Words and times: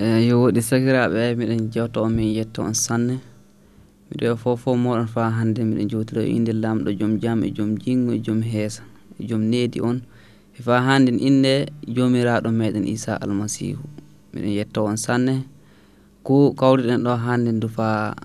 Eh, 0.00 0.24
yo 0.28 0.34
woɗi 0.40 0.60
sakiraɓe 0.68 1.20
miɗen 1.38 1.68
jewto 1.72 1.98
on 2.06 2.12
min 2.16 2.32
yetto 2.36 2.62
on 2.62 2.72
sanne. 2.84 3.20
Miɗo 4.08 4.24
e 4.32 4.36
fof 4.42 4.60
fof 4.62 4.76
moɗon 4.84 5.06
fa 5.14 5.22
hannde 5.36 5.60
miɗen 5.68 5.90
jewtira 5.90 6.22
e 6.24 6.30
inde 6.36 6.52
lamɗo 6.62 6.88
joom 6.98 7.20
jam 7.22 7.38
e 7.44 7.52
joom 7.56 7.76
e 7.76 7.80
jingo 7.84 8.12
e 8.12 8.18
joom 8.24 8.40
heesa 8.50 8.82
e 9.20 9.28
joom 9.28 9.42
needi 9.50 9.78
on. 9.88 10.00
E 10.56 10.62
fa 10.66 10.80
hannde 10.86 11.10
inde 11.28 11.68
jomiraɗo 11.84 12.48
meɗen 12.60 12.88
isa 12.88 13.12
almasihu 13.20 13.84
miɗen 14.32 14.52
yetto 14.58 14.80
on 14.88 14.96
sanne. 14.96 15.44
Ko 16.24 16.54
kawriɗen 16.56 17.04
ɗo 17.04 17.12
hannde 17.24 17.60
du 17.60 17.68
fa 17.68 18.16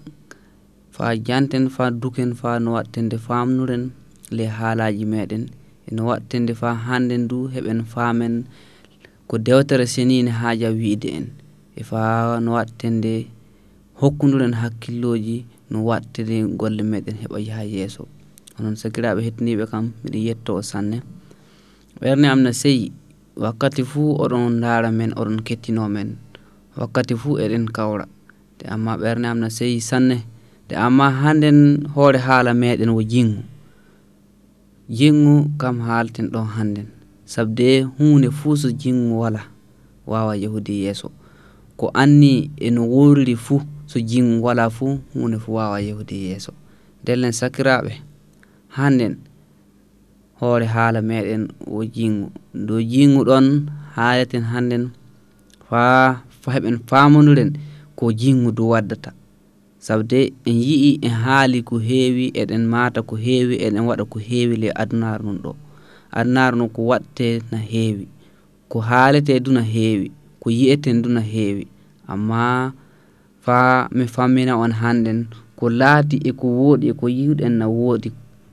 fa 0.96 1.06
janten 1.28 1.68
fa 1.68 1.92
duken 1.92 2.32
fa 2.40 2.58
no 2.58 2.80
wattende 2.80 3.18
famnuren 3.20 3.92
le 4.32 4.46
haalaji 4.48 5.04
meɗen 5.04 5.44
eno 5.92 6.02
wattende 6.08 6.56
fa 6.56 6.72
hannde 6.88 7.28
du 7.28 7.52
heɓen 7.54 7.84
faamen 7.84 8.46
ko 9.28 9.36
dewtere 9.38 9.86
senine 9.86 10.32
haaja 10.32 10.72
wiide 10.72 11.12
en. 11.12 11.28
e 11.76 11.84
faa 11.84 12.40
no 12.40 12.52
wattende 12.58 12.98
nde 12.98 13.28
hokkuduren 14.00 14.54
hakkilloji 14.62 15.46
no 15.72 15.78
wattede 15.90 16.36
golle 16.60 16.84
meɗen 16.92 17.16
heɓa 17.22 17.38
yaha 17.48 17.64
yeeso. 17.74 18.04
Onon 18.60 18.76
sakiraɓe 18.82 19.20
hettiniɓe 19.26 19.66
kam 19.72 19.86
miɗen 20.04 20.24
yetto 20.28 20.52
o 20.56 20.62
sanne. 20.62 20.98
Ɓerne 22.02 22.26
am 22.32 22.40
no 22.46 22.52
seyi. 22.62 22.92
Wakkati 23.44 23.84
fuu 23.92 24.16
oɗon 24.24 24.44
ndaara 24.58 24.90
men 24.92 25.12
oɗon 25.20 25.40
kettino 25.48 25.84
men. 25.96 26.10
Wakkati 26.80 27.14
fuu 27.22 27.34
eɗen 27.44 27.66
kawra. 27.76 28.06
Te 28.58 28.66
amma 28.74 28.94
ɓerne 29.02 29.26
am 29.32 29.40
no 29.40 29.50
seyi 29.50 29.82
sanne. 29.90 30.18
Te 30.68 30.76
amma 30.76 31.08
hannden 31.22 31.60
hoore 31.96 32.18
haala 32.28 32.52
meɗen 32.54 32.90
wo 32.96 33.02
jingu 33.12 33.42
jingu 34.90 35.50
kam 35.58 35.80
haalten 35.82 36.28
ɗon 36.34 36.48
hannden. 36.56 36.88
Sabde 37.26 37.84
hunde 37.98 38.30
fuu 38.32 38.56
so 38.56 38.70
jingu 38.72 39.20
wala 39.20 39.42
wawa 40.08 40.36
yahude 40.38 40.74
yeeso. 40.84 41.12
ko 41.78 41.92
anni 41.94 42.52
eno 42.58 42.82
woriri 42.90 43.36
fuu 43.36 43.62
so 43.86 44.00
jingu 44.00 44.44
wala 44.46 44.70
fuu 44.70 45.00
hunde 45.14 45.38
fuu 45.40 45.54
wawa 45.54 45.80
yewde 45.82 46.16
yeeso. 46.16 46.52
Ndellen 47.04 47.32
sakiraɓe 47.32 47.92
hannden 48.68 49.16
hoore 50.40 50.66
haala 50.66 51.02
meɗen 51.02 51.44
o 51.68 51.86
jingu 51.86 52.32
do 52.54 52.82
jingu 52.82 53.22
ɗon 53.30 53.46
haaleten 53.96 54.44
hannden 54.52 54.90
faa 55.70 56.22
heɓen 56.54 56.78
famoduren 56.90 57.52
ko 57.96 58.12
jingu 58.12 58.52
du 58.52 58.70
waddata. 58.70 59.12
Sabde 59.80 60.34
en 60.46 60.58
yii 60.68 61.00
en 61.02 61.12
haali 61.24 61.62
ko 61.64 61.76
heewi 61.80 62.26
eɗen 62.42 62.64
maata 62.74 63.02
ko 63.10 63.16
heewi 63.16 63.56
eɗen 63.66 63.86
waɗa 63.90 64.04
ko 64.12 64.18
heewi 64.20 64.56
le 64.64 64.70
adunaru 64.82 65.24
nun 65.26 65.40
ɗo. 65.44 65.52
Adunaru 66.12 66.56
nu 66.58 66.66
ko 66.76 66.82
watte 66.92 67.42
na 67.52 67.58
heewi 67.58 68.08
ko 68.72 68.78
haalete 68.80 69.40
du 69.40 69.52
na 69.52 69.62
heewi. 69.62 70.12
ko 70.46 70.52
yi'eten 70.54 71.02
du 71.02 71.10
no 71.10 71.22
heewi. 71.22 71.66
Amma 72.08 72.72
fa 73.42 73.90
mi 73.92 74.06
fammina 74.08 74.54
on 74.58 74.72
hannden 74.72 75.26
ko 75.58 75.70
laati 75.70 76.18
e 76.22 76.32
ko 76.38 76.46
wooɗi 76.48 76.86
e 76.90 76.94
ko 76.94 77.06
yiwɗen 77.10 77.54
na 77.58 77.66
wooɗi 77.68 78.10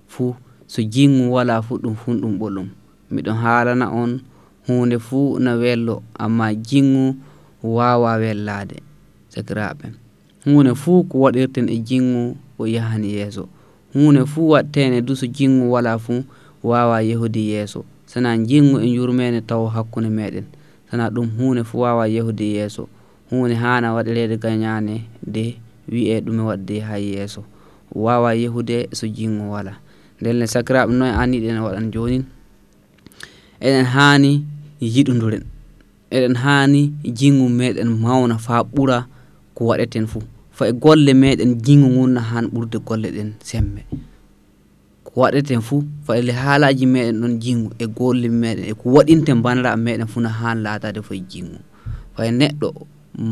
fuu 0.09 0.33
so 0.67 0.81
jingu 0.83 1.29
wala 1.35 1.61
fuu 1.63 1.77
ɗum 1.83 1.95
fuu 2.01 2.15
ɗum 2.21 2.33
ɓolum 2.41 2.69
miɗon 3.13 3.37
haalana 3.43 3.87
on 3.93 4.21
hunde 4.67 4.97
fuu 4.99 5.39
na 5.45 5.53
wello 5.61 6.03
amma 6.25 6.55
jingu 6.55 7.05
wawa 7.63 8.17
wellade 8.23 8.77
sakiraɓe 9.29 9.87
hunde 10.45 10.73
fuu 10.83 11.03
ko 11.05 11.15
waɗirten 11.29 11.69
e 11.69 11.77
jingu 11.89 12.37
o 12.59 12.65
yahani 12.67 13.09
yeeso. 13.17 13.49
Hunde 13.93 14.25
fuu 14.27 14.49
waɗtene 14.57 15.01
du 15.05 15.13
so 15.17 15.27
jingu 15.27 15.73
wala 15.73 15.99
fuu 15.99 16.25
wawa 16.63 17.03
yehude 17.03 17.41
yeeso. 17.53 17.85
Sana 18.07 18.39
jingu 18.39 18.81
e 18.81 18.89
jurmede 18.95 19.41
taw 19.41 19.67
hakkunde 19.69 20.09
meɗen 20.09 20.45
sana 20.93 21.09
ɗum 21.11 21.29
hunde 21.39 21.65
fuu 21.65 21.81
wawa 21.81 22.05
yehude 22.09 22.45
yeeso. 22.45 22.89
Hunde 23.31 23.55
hana 23.57 23.95
waɗirede 23.97 24.37
gañane 24.37 25.09
de 25.25 25.57
wi'e 25.89 26.21
ɗume 26.21 26.43
wadde 26.45 26.81
ha 26.81 26.97
yeeso. 27.01 27.45
Wawa 27.95 28.35
yehude 28.35 28.89
so 28.93 29.07
jingo 29.09 29.49
wala. 29.51 29.73
Nden 30.21 30.37
ne 30.37 30.47
sakiraɓe 30.47 30.93
noy 30.93 31.09
anniɗe 31.11 31.49
waɗan 31.65 31.87
joni 31.93 32.19
eɗen 33.61 33.85
hani 33.95 34.45
yiɗodiren 34.95 35.45
eɗen 36.17 36.35
hani 36.45 36.81
jingu 37.19 37.49
meɗen 37.49 37.89
mawna 38.03 38.37
fa 38.39 38.55
ɓuura 38.73 38.99
ko 39.57 39.61
waɗeten 39.73 40.07
fuu 40.11 40.23
e 40.69 40.73
golle 40.83 41.13
meɗen 41.23 41.51
jingu 41.65 41.89
gunna 41.97 42.21
han 42.21 42.47
ɓurde 42.53 42.79
golle 42.87 43.09
ɗen 43.17 43.31
semme. 43.49 43.81
ko 45.15 45.21
waɗeten 45.21 45.61
fuu 45.61 45.85
fayli 46.07 46.33
haalaji 46.33 46.87
meɗen 46.87 47.21
ɗon 47.21 47.35
jingu 47.43 47.69
e 47.79 47.87
golle 47.87 48.29
meɗen 48.29 48.65
e 48.65 48.75
ko 48.75 48.85
waɗinten 48.97 49.43
bandiraɓe 49.45 49.81
meɗen 49.85 50.07
fuu 50.09 50.21
no 50.25 50.29
han 50.29 50.63
laatade 50.65 51.03
foye 51.03 51.21
jingu 51.31 51.59
fay 52.17 52.31
neɗɗo 52.31 52.69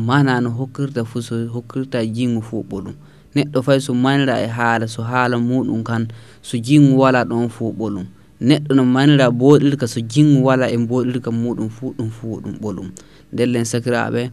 mana 0.07 0.41
no 0.41 0.49
hokkirta 0.49 1.01
fuu 1.05 1.21
so 1.21 1.35
hokkirta 1.53 2.05
jingu 2.05 2.41
fuu 2.41 2.61
ɓolum 2.69 2.93
neɗɗo 3.35 3.61
fay 3.65 3.79
so 3.79 3.93
manira 3.93 4.35
e 4.45 4.47
haala 4.47 4.87
so 4.87 5.01
haala 5.03 5.37
muɗum 5.37 5.83
kan 5.83 6.07
so 6.41 6.57
jingu 6.57 6.97
wala 7.01 7.23
ɗon 7.25 7.49
fuu 7.49 7.73
ɓolum 7.79 8.05
neɗɗo 8.41 8.71
no 8.75 8.83
manira 8.85 9.31
boɗirka 9.31 9.87
so 9.87 9.99
jingu 10.01 10.43
wala 10.45 10.69
e 10.69 10.77
boɗirka 10.77 11.31
muɗum 11.31 11.69
fuu 11.69 11.93
ɗum 11.97 12.09
fuu 12.09 12.41
ɗum 12.43 12.53
ɓolum 12.61 12.87
ndellen 13.33 13.65
sakiraɓe 13.65 14.29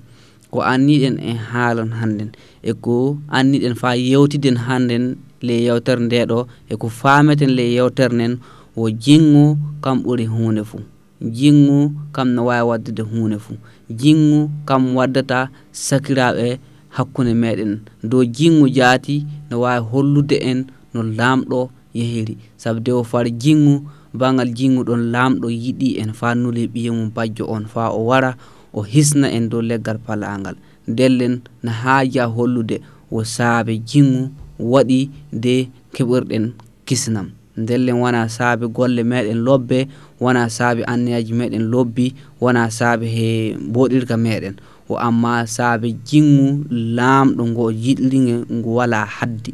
ko 0.50 0.58
anniɗen 0.72 1.16
en 1.20 1.36
haalan 1.36 1.90
hannden 1.92 2.30
e 2.62 2.72
ko 2.72 3.16
anniɗen 3.28 3.74
fa 3.80 3.96
yewtiden 3.96 4.56
hannden 4.56 5.16
le 5.46 5.54
yewtere 5.66 6.00
nde 6.06 6.18
ɗo 6.30 6.38
eko 6.72 6.86
fameten 6.88 7.50
le 7.58 7.64
yewtere 7.76 8.14
nden 8.14 8.34
o 8.76 8.90
jingu 8.90 9.44
kam 9.82 9.96
ɓuri 10.04 10.26
hunde 10.26 10.62
fuu. 10.64 10.80
Jingu 11.20 11.92
kam 12.12 12.28
no 12.34 12.44
wawi 12.46 12.68
waddude 12.70 13.02
hunde 13.02 13.38
fuu. 13.38 13.56
Jingu 13.90 14.50
kam 14.68 14.96
waddata 14.96 15.48
sakiraɓe 15.72 16.58
hakkunde 16.96 17.34
meɗen 17.34 17.72
dow 18.10 18.24
jingu 18.24 18.68
jaati 18.76 19.26
no 19.50 19.60
wawi 19.60 19.80
hollude 19.90 20.36
en 20.50 20.66
no 20.94 21.02
lamɗo 21.02 21.70
yehiri 21.94 22.36
saabu 22.56 22.80
de 22.80 22.92
o 22.92 23.02
far 23.04 23.26
jingu 23.42 23.74
bangal 24.14 24.50
jingu 24.58 24.82
ɗon 24.88 25.02
lamɗo 25.12 25.46
yiɗi 25.50 25.88
en 26.02 26.12
fa 26.12 26.34
nuli 26.34 26.66
ɓiye 26.72 26.90
mum 26.90 27.10
bajjo 27.14 27.44
on 27.54 27.64
fa 27.72 27.90
o 27.90 28.00
wara 28.10 28.36
o 28.72 28.82
hisna 28.82 29.28
en 29.36 29.48
dow 29.50 29.60
leggal 29.62 29.98
palangal 29.98 30.56
ndellen 30.88 31.40
no 31.62 31.70
haaja 31.70 32.24
hollude 32.26 32.80
o 33.10 33.24
saabe 33.24 33.78
jingu 33.78 34.30
waɗi 34.58 35.10
de 35.32 35.68
keɓirɗen 35.94 36.44
kisnam. 36.86 37.26
Ndellen 37.58 37.96
wona 38.02 38.28
saabe 38.28 38.66
golle 38.76 39.02
meɗen 39.02 39.38
lobbe 39.46 39.78
wona 40.22 40.42
saabe 40.56 40.82
anniyaji 40.92 41.32
meɗen 41.40 41.64
lobbi 41.72 42.14
wona 42.42 42.62
saabe 42.70 43.06
he 43.16 43.28
boɗirga 43.72 44.16
meɗen. 44.16 44.54
O 44.88 44.94
amma 44.96 45.46
saabe 45.56 45.88
jingu 46.08 46.64
laamɗo 46.96 47.42
ngo 47.50 47.64
jiɗlige 47.82 48.34
ngu 48.56 48.70
wala 48.78 49.00
haddi. 49.16 49.52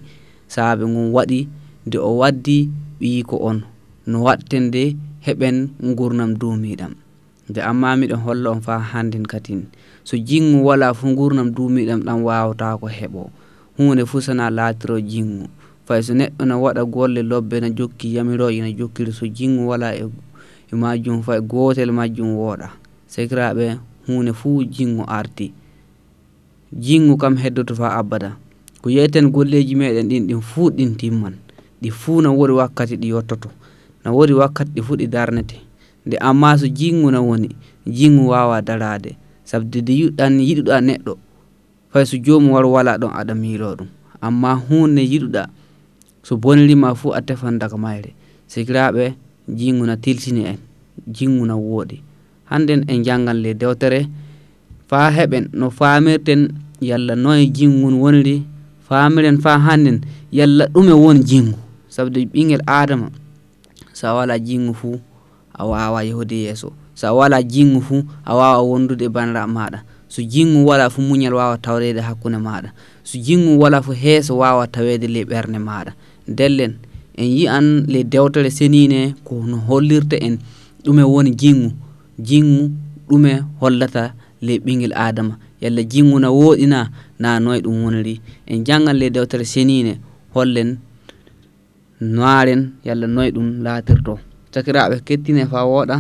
Saabe 0.55 0.85
ngun 0.91 1.09
waɗi 1.17 1.41
nde 1.87 1.99
o 1.99 2.11
waddi 2.21 2.57
ɓiyi 3.01 3.21
ko 3.29 3.37
on. 3.49 3.59
No 4.07 4.17
watten 4.27 4.65
de 4.75 4.83
heɓen 5.27 5.57
gurnam 5.97 6.31
duumiɗam 6.41 6.93
nde 7.49 7.61
amma 7.71 7.89
miɗen 8.01 8.21
holla 8.25 8.49
on 8.55 8.61
fa 8.61 8.75
hannden 8.79 9.25
katin. 9.33 9.61
So 10.05 10.17
jingu 10.17 10.61
wala 10.69 10.93
fo 10.95 11.09
gurnam 11.19 11.49
duumiɗam 11.57 12.01
ɗam 12.07 12.19
wawata 12.29 12.77
ko 12.81 12.87
heɓo 12.99 13.23
hunde 13.77 14.05
fuu 14.07 14.21
sana 14.21 14.51
laatiro 14.51 15.01
jingu 15.01 15.49
fay 15.87 16.03
so 16.03 16.15
neɗɗo 16.15 16.45
no 16.47 16.63
waɗa 16.63 16.85
golle 16.85 17.23
lobbe 17.23 17.61
no 17.61 17.69
jokki 17.69 18.15
yamiro 18.17 18.51
ina 18.51 18.73
jokkiri 18.73 19.13
so 19.13 19.27
jingu 19.27 19.69
wala 19.69 19.95
e-, 19.97 20.09
e 20.73 20.77
majjum 20.77 21.23
fay 21.23 21.41
gotel 21.41 21.93
majjum 21.93 22.35
wooɗa. 22.37 22.69
Sekiraɓe 23.07 23.79
hunde 24.07 24.33
fuu 24.33 24.65
jingu 24.65 25.05
arti 25.09 25.53
jingu 26.73 27.17
kam 27.17 27.37
heddoto 27.37 27.75
fa 27.75 27.95
abada 27.99 28.37
ko 28.83 28.91
yeyten 28.91 29.31
golleji 29.31 29.75
meɗen 29.75 30.09
ɗin 30.09 30.27
ɗin 30.29 30.41
fuu 30.41 30.71
ɗin 30.71 30.97
timman. 30.97 31.35
Ɗi 31.83 31.91
fuu 31.91 32.21
no 32.23 32.33
wori 32.37 32.53
wakkati 32.53 32.97
ɗi 32.97 33.09
yottoto. 33.09 33.51
No 34.05 34.15
wori 34.17 34.33
wakkati 34.35 34.71
ɗi 34.75 34.83
fuu 34.83 34.97
ɗi 34.97 35.07
darnete. 35.09 35.57
Nde 36.07 36.17
amma 36.21 36.59
so 36.59 36.67
jingu 36.69 37.11
no 37.11 37.27
woni 37.29 37.49
jingu 37.87 38.29
wawa 38.29 38.63
darade 38.63 39.17
sabde 39.45 39.83
de 39.83 39.93
yuɗɗan 39.93 40.41
yiɗuɗa 40.41 40.81
neɗɗo. 40.81 41.13
fay 41.95 42.03
so 42.07 42.19
jomum 42.19 42.51
waro 42.51 42.75
wala 42.75 42.99
ɗon 42.99 43.15
aɗa 43.15 43.35
miiro 43.39 43.79
ɗum. 43.79 43.87
Amma 44.21 44.55
hunde 44.59 44.99
yiɗuɗa 45.07 45.47
so 46.27 46.35
bonirima 46.37 46.91
fuu 46.99 47.15
a 47.15 47.23
tefan 47.23 47.59
daga 47.63 47.77
mayre. 47.79 48.11
Sikiraɓe 48.51 49.15
jinguna 49.49 49.95
tiltini 49.97 50.43
en 50.51 50.59
jinguna 51.07 51.55
wooɗi 51.55 52.03
hannden 52.51 52.83
en 52.91 53.05
jangan 53.07 53.37
le 53.43 53.55
dewtere 53.55 54.09
fa 54.89 55.11
heɓen 55.15 55.49
no 55.53 55.71
famirten 55.71 56.49
yalla 56.81 57.15
noye 57.15 57.47
jingun 57.47 57.95
woniri 58.03 58.43
famiren 58.89 59.39
fa 59.41 59.59
hannden 59.59 60.01
yalla 60.33 60.67
ɗume 60.67 60.93
won 60.93 61.23
jingu. 61.23 61.55
Sabude 61.89 62.27
ɓingel 62.27 62.63
adama 62.67 63.09
sa 63.93 64.15
wala 64.15 64.35
jingu 64.39 64.75
fuu 64.75 64.99
a 65.55 65.63
wawa 65.65 66.03
yehde 66.03 66.35
yeeso. 66.51 66.73
Sa 66.95 67.15
wala 67.15 67.39
jingu 67.43 67.81
fuu 67.81 68.03
a 68.27 68.35
wawa 68.35 68.63
wondude 68.67 69.07
banira 69.09 69.47
maɗa. 69.47 69.94
so 70.15 70.23
jingu 70.23 70.67
wala 70.67 70.91
fo 70.91 71.03
muñal 71.03 71.35
wawa 71.35 71.59
tawrede 71.59 72.01
hakkunde 72.01 72.39
maɗa 72.39 72.71
so 73.03 73.19
jingu 73.19 73.59
wala 73.63 73.83
fo 73.83 73.93
heeso 73.93 74.39
wawa 74.39 74.67
tawede 74.67 75.07
le 75.11 75.25
ɓerde 75.25 75.59
maɗa 75.59 75.93
ndellen 76.29 76.73
en 77.19 77.27
yi 77.37 77.49
an 77.49 77.83
ley 77.93 78.05
dewtere 78.05 78.51
senine 78.51 79.15
ko 79.25 79.43
no 79.51 79.57
hollirta 79.69 80.17
en 80.27 80.39
ɗume 80.85 81.03
woni 81.03 81.31
jingu 81.35 81.73
jingu 82.19 82.71
ɗume 83.11 83.43
hollata 83.61 84.15
le 84.41 84.59
ɓingel 84.65 84.93
adama 84.95 85.35
yalla 85.61 85.83
jingu 85.83 86.19
na 86.21 86.29
woɗina 86.31 86.91
na 87.19 87.41
noye 87.41 87.61
ɗum 87.65 87.83
woniri 87.85 88.21
en 88.47 88.65
jangan 88.67 88.95
le 88.97 89.11
dewtere 89.11 89.45
senine 89.45 89.99
hollen 90.35 90.79
noaren 92.01 92.71
yalla 92.85 93.07
noye 93.07 93.31
ɗum 93.35 93.63
latirto 93.65 94.19
sakiraɓe 94.55 94.97
kettine 95.07 95.47
fa 95.51 95.67
woɗa 95.67 95.97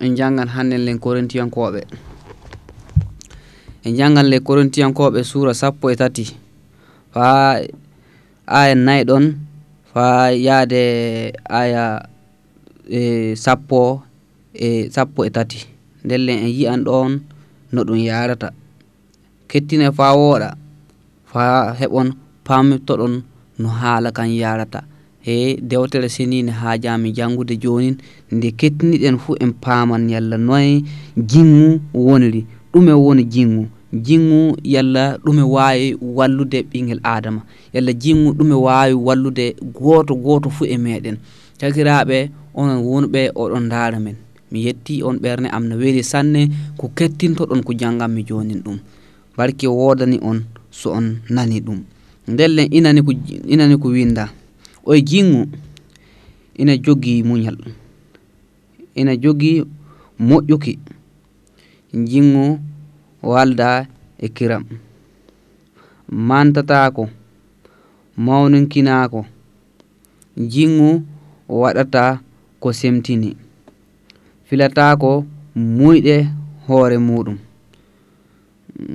en 0.00 0.16
jangan 0.18 0.48
hannen 0.48 0.82
len 0.86 0.98
korintiyankoɓe 0.98 1.80
en 3.88 3.96
jangan 3.96 4.26
le 4.28 4.38
korintiyankoɓe 4.40 5.24
sura 5.24 5.54
sappo 5.54 5.88
e 5.90 5.96
tati 5.96 6.24
fa 7.12 7.56
aya 8.46 8.74
nayi 8.74 9.02
ɗon 9.08 9.24
fa 9.92 10.30
yaade 10.46 10.82
aya 11.48 11.84
e 12.88 13.34
sappo 13.36 14.02
e 14.54 14.90
sappo 14.90 15.24
e 15.24 15.30
tati. 15.30 15.58
Ndellen 16.04 16.38
en 16.44 16.52
yi'an 16.58 16.84
ɗon 16.84 17.20
no 17.72 17.80
ɗum 17.84 17.98
yarata. 17.98 18.48
Kettine 19.48 19.92
fa 19.92 20.06
wooɗa 20.16 20.50
fa 21.30 21.44
heɓon 21.80 22.08
pamtoɗon 22.46 23.22
no 23.58 23.68
haala 23.68 24.10
kan 24.12 24.28
yarata. 24.42 24.80
E 25.26 25.56
dewtere 25.60 26.08
senine 26.08 26.50
ha 26.50 26.78
jami 26.78 27.12
jangude 27.12 27.56
jonin 27.62 27.96
nde 28.32 28.48
kettiniɗen 28.58 29.18
fuu 29.18 29.34
en 29.40 29.52
paman 29.52 30.08
yalla 30.08 30.36
noye 30.38 30.82
jingu 31.16 31.80
woniri. 31.94 32.46
Ɗume 32.72 32.92
woni 32.92 33.24
jingu 33.24 33.66
jingu 33.92 34.56
yalla 34.64 35.18
ɗume 35.24 35.42
wawi 35.42 35.96
wallude 36.00 36.62
ɓinguel 36.70 37.00
adama 37.02 37.42
yalla 37.72 37.92
jingu 37.92 38.32
ɗume 38.32 38.54
wawi 38.54 38.92
wallude 38.94 39.56
goto 39.74 40.14
goto 40.14 40.50
fuu 40.50 40.64
e 40.66 40.76
meɗen 40.76 41.16
cagiraɓe 41.60 42.30
onon 42.54 42.78
wonɓe 42.88 43.20
oɗon 43.42 43.68
daara 43.68 43.98
men. 44.00 44.16
Mi 44.50 44.58
yetti 44.66 45.02
on 45.02 45.16
ɓerne 45.22 45.48
am 45.56 45.64
no 45.68 45.76
weeli 45.76 46.02
sanne 46.02 46.40
ko 46.78 46.88
kettintoɗon 46.96 47.62
ko 47.66 47.72
janggam 47.80 48.12
jonin 48.28 48.60
ɗum. 48.64 48.78
Barke 49.36 49.66
wodani 49.66 50.18
on 50.22 50.38
so 50.70 50.90
on 50.92 51.06
nani 51.30 51.60
ɗum. 51.60 51.78
Ndellen 52.28 52.68
inani 52.72 53.00
ko 53.06 53.12
inani 53.52 53.76
ko 53.82 53.88
winda 53.88 54.24
oye 54.84 55.02
jingu 55.02 55.46
ina 56.60 56.76
jogii 56.76 57.22
muñal. 57.22 57.56
Ina 58.96 59.16
jogii 59.16 59.64
moƴƴuki. 60.20 60.78
Jingu 61.94 62.58
walda 63.22 63.86
e 64.18 64.28
kiram. 64.28 64.64
Mantatako 66.08 67.08
mawninkinako 68.16 69.26
jingu 70.36 71.02
waɗata 71.48 72.20
ko 72.60 72.72
semtini. 72.72 73.36
Filatako 74.46 75.24
muyɗe 75.76 76.16
hoore 76.66 76.98
muɗum 76.98 77.38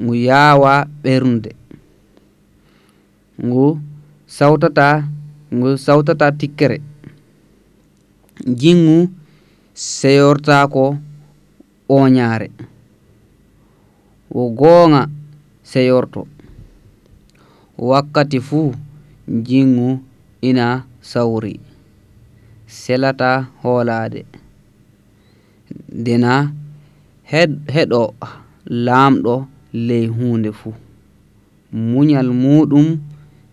ngu 0.02 0.14
yawa 0.28 0.74
ɓernde. 1.04 1.52
Ngu 3.46 3.66
sawtata 4.28 4.88
ngu 5.56 5.70
sawtata 5.86 6.28
tikkere. 6.40 6.78
Jingu 8.60 8.98
seyortako 9.74 10.98
oñaare. 11.90 12.48
wo 14.34 14.50
goonga 14.50 15.08
seyorto. 15.64 16.28
Wakkati 17.78 18.40
fuu 18.42 18.74
jingu 19.28 20.00
ina 20.42 20.84
sawri 21.02 21.60
selata 22.66 23.48
hoolaade. 23.62 24.26
Dena 26.06 26.52
heɗo 27.74 28.02
laamɗo 28.86 29.36
ley 29.88 30.06
huunde 30.16 30.52
fuu 30.60 30.74
muñal 31.92 32.30
muɗum 32.42 32.88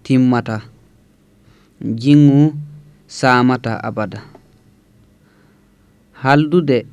timmata 0.04 0.56
jingu 2.00 2.54
saamata 3.06 3.72
abada. 3.88 4.20
Haldude 6.22 6.86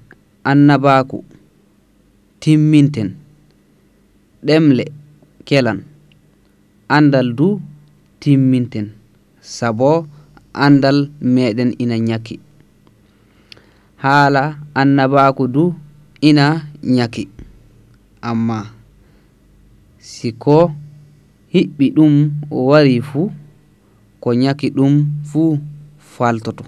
annabaku 0.43 1.17
timminten. 2.39 3.09
ɗemle 4.45 4.85
kelan. 5.47 5.79
Andal 6.89 7.33
du 7.37 7.59
timminten 8.19 8.87
sabo 9.41 10.07
andal 10.53 11.09
meɗen 11.21 11.71
ina 11.83 11.95
ñaki 12.07 12.35
haala 14.03 14.43
annabaku 14.79 15.43
du 15.55 15.63
ina 16.29 16.45
ñaki 16.95 17.23
amma 18.29 18.59
siko 19.99 20.57
hiɓɓi 21.53 21.85
ɗum 21.95 22.13
wari 22.69 22.95
fuu 23.09 23.25
ko 24.21 24.29
ñaki 24.43 24.67
ɗum 24.77 24.93
fuu 25.29 25.49
faltoto. 26.13 26.63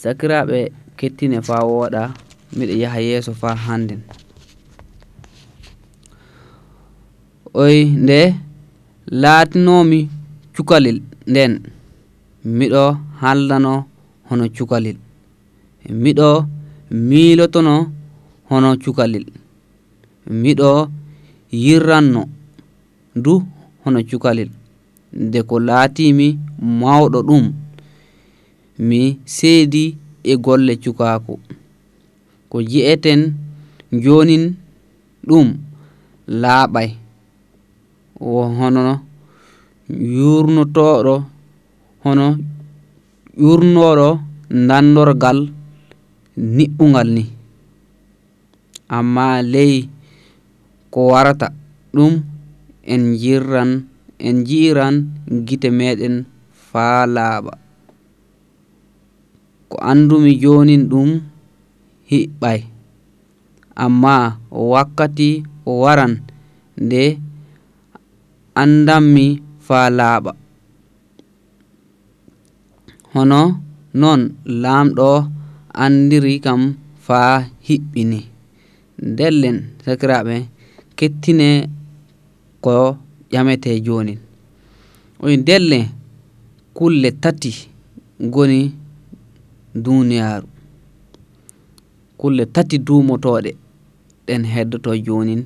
Sakiraɓe 0.00 0.58
kettine 0.98 1.38
fa 1.46 1.56
woɗa 1.70 2.02
miɗa 2.56 2.74
yaha 2.82 2.98
yeeso 3.08 3.32
fa 3.40 3.48
hannden. 3.64 4.00
oy 7.62 7.78
nde 8.04 8.20
laatinomi 9.20 10.00
cukalel 10.54 10.98
nden. 11.30 11.52
Miɗo 12.56 12.84
haldano 13.20 13.72
hono 14.28 14.44
cukalel. 14.56 14.96
Miɗo 16.02 16.28
miilotono 17.08 17.74
hono 18.50 18.68
cukalel. 18.82 19.24
Miɗo 20.42 20.70
yirranno 21.64 22.22
du 23.24 23.34
hono 23.84 23.98
cukalel. 24.10 24.50
Nde 25.24 25.38
ko 25.48 25.56
laatimi 25.68 26.28
mawɗo 26.80 27.18
ɗum. 27.28 27.44
Mi 28.88 29.00
seedi 29.34 29.84
e 30.22 30.32
golle 30.44 30.72
cukaako. 30.82 31.34
Ko 32.50 32.56
ji'eten 32.70 33.20
jonin 34.04 34.44
ɗum 35.28 35.46
laaɓay. 36.42 36.90
hono 38.20 39.00
yurnotoɗo 40.16 41.14
hono 42.04 42.26
yurnoɗo 43.42 44.08
dandorgal 44.68 45.38
niɓɓugal 46.56 47.08
ni. 47.16 47.22
Amma 48.96 49.26
ley 49.52 49.74
ko 50.92 51.00
warata 51.12 51.46
ɗum 51.94 52.12
en 52.92 53.02
jirran 53.20 53.70
en 54.26 54.36
jiiran 54.48 54.94
gite 55.46 55.68
meɗen 55.78 56.14
faa 56.68 57.00
laaɓa. 57.14 57.52
Ko 59.70 59.76
andumi 59.90 60.30
jonin 60.42 60.82
ɗum 60.90 61.10
hiɓɓay. 62.10 62.60
Amma 63.84 64.14
wakkati 64.72 65.28
waran 65.80 66.12
nde 66.84 67.02
andanmi 68.62 69.26
faa 69.66 69.88
laaɓa. 69.98 70.30
Hono 73.14 73.40
noon 74.00 74.20
laamɗo 74.62 75.08
andiri 75.84 76.34
kam 76.44 76.60
faa 77.06 77.32
hiɓɓini. 77.68 78.20
Ndellen 79.08 79.56
sakiraɓe 79.84 80.34
kettine 80.98 81.48
ko 82.64 82.74
ƴamete 83.32 83.70
joni 83.86 84.14
oyi 85.24 85.36
ndelle 85.42 85.78
kulle 86.76 87.10
tati 87.22 87.50
goni 88.34 88.60
duniyaru 89.84 90.48
kulle 92.20 92.44
tati 92.54 92.76
dumotoɗe 92.86 93.50
ɗen 94.26 94.42
heddoto 94.52 94.90
jonin 95.06 95.42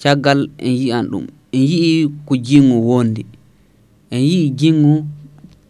caggal 0.00 0.40
en 0.66 0.72
yi'an 0.80 1.06
ɗum. 1.10 1.24
en 1.54 1.62
yi'i 1.70 2.08
ko 2.26 2.32
jingu 2.46 2.76
wondi 2.88 3.22
en 4.14 4.20
yi'i 4.28 4.50
jingu 4.60 4.94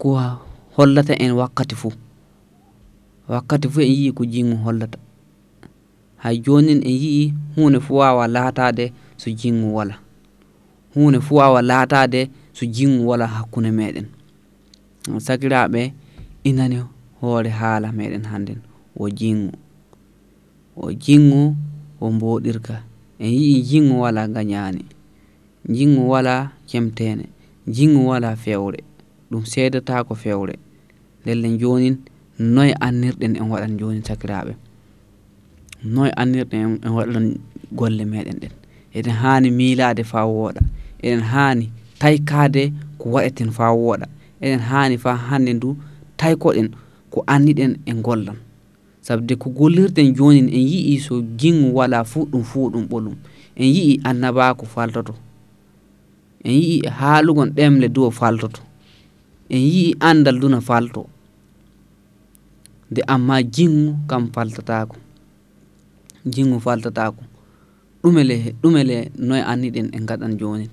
ko 0.01 0.09
hollata 0.77 1.15
en 1.25 1.33
wakkati 1.41 1.75
fuu. 1.81 1.93
Wakkati 3.29 3.69
fuu 3.69 3.81
en 3.81 3.93
yi'i 3.93 4.13
ko 4.13 4.25
jingu 4.25 4.57
hollata. 4.65 4.99
Hay 6.23 6.37
jonin 6.45 6.81
en 6.83 6.91
yi'i 7.03 7.33
hunde 7.57 7.81
fuu 7.81 7.97
wawa 7.97 8.29
laatade 8.29 8.93
so 9.17 9.31
jingu 9.31 9.77
wala 9.77 9.95
hunde 10.95 11.21
fuu 11.21 11.37
wawa 11.37 11.63
laatade 11.63 12.31
so 12.53 12.67
jingu 12.67 13.09
wala 13.09 13.27
hakkunde 13.27 13.71
meɗen 13.71 14.07
sakiraɓe 15.27 15.93
inani 16.45 16.79
hoore 17.21 17.51
haala 17.51 17.93
meɗen 17.93 18.25
hannden 18.31 18.59
o 19.01 19.11
jingu 19.11 19.53
o 20.77 20.93
jingu 20.93 21.57
o 22.01 22.11
mboɗirka. 22.11 22.83
En 23.19 23.31
yi'i 23.33 23.63
jingu 23.63 24.01
wala 24.01 24.29
gañani 24.29 24.85
jingu 25.69 26.11
wala 26.11 26.51
kemtene 26.67 27.25
jingu 27.67 28.09
wala 28.09 28.37
fewre 28.37 28.81
ɗum 29.31 29.45
seedata 29.45 30.05
ko 30.05 30.15
fewre 30.15 30.55
ndellen 31.23 31.59
jonin 31.59 31.97
noye 32.39 32.75
annirɗen 32.81 33.37
en 33.37 33.51
waɗan 33.51 33.79
joni 33.79 34.01
sakiraɓe. 34.07 34.53
Noye 35.85 36.11
annirɗen 36.17 36.79
en 36.85 36.93
waɗan 36.97 37.27
golle 37.73 38.05
meɗen 38.05 38.39
ɗen. 38.43 38.51
Eɗen 38.97 39.13
hani 39.23 39.51
miilade 39.51 40.05
fa 40.05 40.21
wooɗa 40.27 40.61
eɗen 41.03 41.21
hani 41.33 41.71
taykade 41.99 42.73
ko 42.99 43.05
waɗeten 43.15 43.51
fa 43.57 43.67
wooɗa 43.73 44.07
eɗen 44.45 44.61
hani 44.69 44.99
fa 44.99 45.15
hande 45.17 45.53
ndu 45.55 45.77
taykoɗen 46.17 46.69
ko 47.11 47.19
anniɗen 47.27 47.73
e 47.87 47.93
gollan. 48.07 48.37
Sabde 49.01 49.37
ko 49.37 49.51
gollirɗen 49.51 50.15
joni 50.17 50.39
en 50.39 50.65
yii 50.71 50.99
so 50.99 51.23
jingu 51.39 51.75
wala 51.75 52.05
fu 52.05 52.25
ɗum 52.31 52.43
fu 52.43 52.71
ɗum 52.71 52.85
ɓolum 52.91 53.15
en 53.57 53.67
yii 53.75 54.01
annabako 54.05 54.67
faltoto. 54.67 55.15
en 56.45 56.53
yii 56.63 56.81
haalugon 56.99 57.51
ɗemle 57.57 57.89
duwo 57.95 58.11
faltoto. 58.11 58.61
En 59.55 59.61
yii 59.73 59.97
andal 60.09 60.37
duna 60.41 60.61
falto. 60.61 61.07
Nde 62.91 63.03
amma 63.15 63.37
jingu 63.55 63.97
kam 64.09 64.25
faltatako 64.35 64.97
jingu 66.33 66.61
faltatako 66.61 67.23
ɗumele 68.03 68.37
ɗumele 68.63 68.97
noye 69.27 69.43
anniɗen 69.53 69.89
en 69.97 70.05
gaɗan 70.09 70.33
joni 70.41 70.67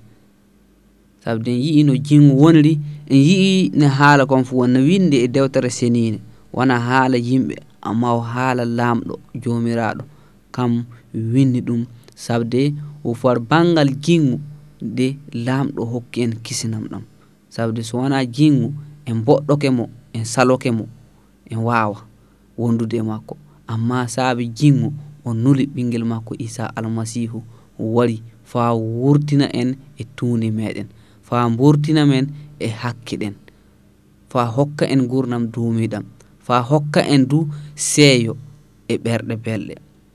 saabu 1.24 1.50
en 1.50 1.60
yii 1.64 1.82
no 1.86 1.94
jingu 2.06 2.32
wonri 2.42 2.72
en 3.12 3.16
yii 3.28 3.70
ne 3.78 3.86
haala 3.96 4.26
kon 4.30 4.44
fu 4.48 4.54
wonno 4.60 4.80
winde 4.88 5.16
e 5.24 5.28
dewtere 5.34 5.70
senine 5.78 6.18
wona 6.56 6.76
haala 6.86 7.16
yimɓe 7.28 7.54
amma 7.88 8.08
o 8.14 8.20
haala 8.32 8.64
lamɗo 8.78 9.14
jomiraɗo 9.42 10.02
kam 10.54 10.72
winni 11.32 11.60
ɗum. 11.66 11.80
Sabde 12.24 12.74
o 13.04 13.14
far 13.14 13.38
bangal 13.50 13.88
jingu 14.04 14.36
de 14.82 15.16
lamɗo 15.32 15.84
hokki 15.92 16.22
en 16.22 16.32
kisinam 16.42 16.84
ɗam. 16.90 17.02
Sabude 17.48 17.82
so 17.82 17.98
wona 17.98 18.24
jingu 18.26 18.72
en 19.06 19.22
boɗɗoke 19.24 19.70
mo 19.70 19.88
en 20.12 20.24
saloke 20.24 20.70
mo 20.70 20.84
en 21.50 21.58
wawa 21.58 21.98
wondude 22.58 22.94
e 22.96 23.02
makko. 23.02 23.36
Amma 23.66 24.08
saabi 24.08 24.48
jingu 24.48 24.92
o 25.24 25.34
nuli 25.34 25.66
ɓinguel 25.66 26.04
makko 26.04 26.34
isa 26.38 26.64
almasihu 26.76 27.42
wari 27.78 28.22
fa 28.44 28.74
wurtina 28.74 29.46
en 29.52 29.76
e 29.96 30.04
tuundi 30.16 30.50
meɗen 30.50 30.86
fa 31.22 31.48
burtina 31.48 32.06
men 32.06 32.26
e 32.58 32.68
hakkiɗen 32.68 33.34
fa 34.30 34.44
hokka 34.56 34.84
en 34.86 35.06
gurnam 35.10 35.46
duumiɗam 35.52 36.04
fa 36.46 36.60
hokka 36.60 37.00
en 37.14 37.22
du 37.30 37.48
seeyo 37.74 38.36
e 38.88 38.94
ɓerɗe 39.04 39.34
belɗe 39.44 39.74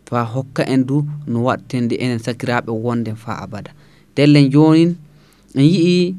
fa 0.10 0.24
hokka 0.34 0.64
en 0.74 0.84
du 0.88 0.98
no 1.28 1.44
wattende 1.48 1.96
enen 2.04 2.20
sakiraɓe 2.20 2.72
wonde 2.72 3.12
fa 3.16 3.34
abada. 3.44 3.72
tellen 4.18 4.46
jonin 4.54 4.92
en 5.58 5.66
yi'i 5.74 6.16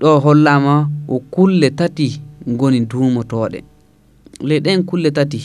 ɗo 0.00 0.10
hollama 0.24 0.74
o 1.08 1.18
kulle 1.34 1.68
tati 1.78 2.06
goni 2.58 2.78
dumotoɗe 2.90 3.58
leyɗen 4.48 4.78
kulle 4.88 5.10
tati 5.18 5.40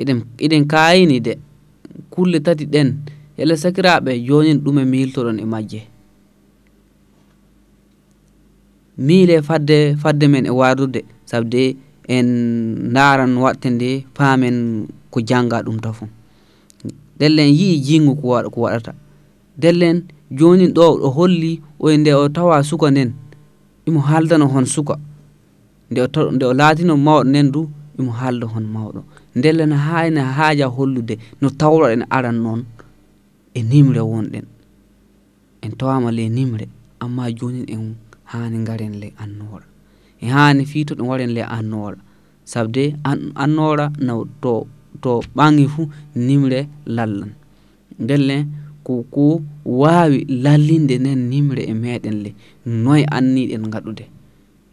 eɗen 0.00 0.18
eɗen 0.44 0.64
kayini 0.72 1.16
de. 1.26 1.32
Kulle 2.10 2.38
tati 2.40 2.64
ɗen 2.66 2.88
ele 3.40 3.54
sakiraɓe 3.62 4.10
jonin 4.26 4.58
ɗume 4.64 4.82
miltoɗon 4.92 5.38
e 5.38 5.44
majje. 5.52 5.80
Miile 9.06 9.36
fadde 9.48 9.78
fadde 10.02 10.26
men 10.32 10.46
e 10.46 10.50
wardude 10.60 11.00
sabde 11.30 11.62
en 12.16 12.28
daran 12.94 13.32
watte 13.42 13.66
nde 13.70 13.90
paamen 14.16 14.56
ko 15.12 15.18
janga 15.28 15.62
ɗum 15.64 15.78
tafon 15.84 16.08
dellen 17.18 17.48
yii 17.58 17.80
jingu 17.86 18.12
ko 18.20 18.26
waɗata. 18.64 18.92
Dellen 19.62 19.98
jonin 20.38 20.70
ɗo 20.76 20.84
ɗo 21.00 21.08
holli 21.16 21.52
oye 21.84 21.96
nde 22.00 22.10
o 22.14 22.28
tawa 22.28 22.56
suka 22.68 22.90
nden 22.90 23.10
imo 23.86 24.00
haldano 24.08 24.46
hon 24.52 24.66
suka. 24.74 24.94
Nde 25.90 26.00
nde 26.34 26.44
o 26.46 26.52
laatino 26.58 26.94
mawɗo 27.06 27.24
nden 27.30 27.48
du 27.54 27.60
imo 27.98 28.12
haalda 28.18 28.46
hon 28.52 28.64
mawɗo. 28.74 29.00
Ndella 29.36 29.64
ne 29.70 29.74
ha 29.84 30.06
ene 30.06 30.20
haaja 30.36 30.66
hollude 30.76 31.14
no 31.40 31.48
tawra 31.60 31.86
en 31.94 32.02
aran 32.16 32.36
noon 32.44 32.60
e 33.54 33.60
nimre 33.70 34.00
wonɗen. 34.12 34.46
En 35.64 35.72
tawama 35.78 36.10
le 36.16 36.24
nimre 36.36 36.66
amma 37.04 37.24
jonin 37.38 37.66
en 37.74 37.94
hani 38.30 38.58
garen 38.68 38.94
le 39.02 39.08
annora 39.22 39.66
e 40.20 40.26
hani 40.34 40.64
fito 40.70 40.92
ɗum 40.94 41.08
waren 41.10 41.32
le 41.36 41.42
annora 41.42 41.96
sabde 42.44 42.82
annora 43.42 43.86
no 44.06 44.14
to 44.42 44.52
to 45.02 45.12
ɓangi 45.36 45.66
fuu 45.72 45.84
nimre 46.26 46.60
lallan. 46.96 47.30
Ndelle 48.02 48.36
ko 48.90 49.04
ko 49.14 49.42
waawi 49.64 50.24
lallinde 50.44 50.98
nden 50.98 51.20
nimre 51.30 51.62
e 51.62 51.74
meɗen 51.82 52.16
le 52.24 52.30
noye 52.84 53.04
anniɗen 53.16 53.64
gaɗude 53.72 54.04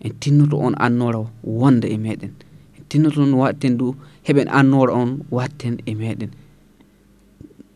en 0.06 0.12
tinnoto 0.22 0.58
on 0.66 0.74
annora 0.86 1.20
wonda 1.60 1.88
e 1.88 1.98
meɗen. 2.06 2.32
En 2.78 2.84
tinnoto 2.90 3.20
on 3.26 3.34
watten 3.42 3.78
du 3.80 3.96
heɓen 4.28 4.48
annora 4.60 4.94
on 5.02 5.12
watten 5.36 5.74
e 5.86 5.92
meɗen. 6.02 6.30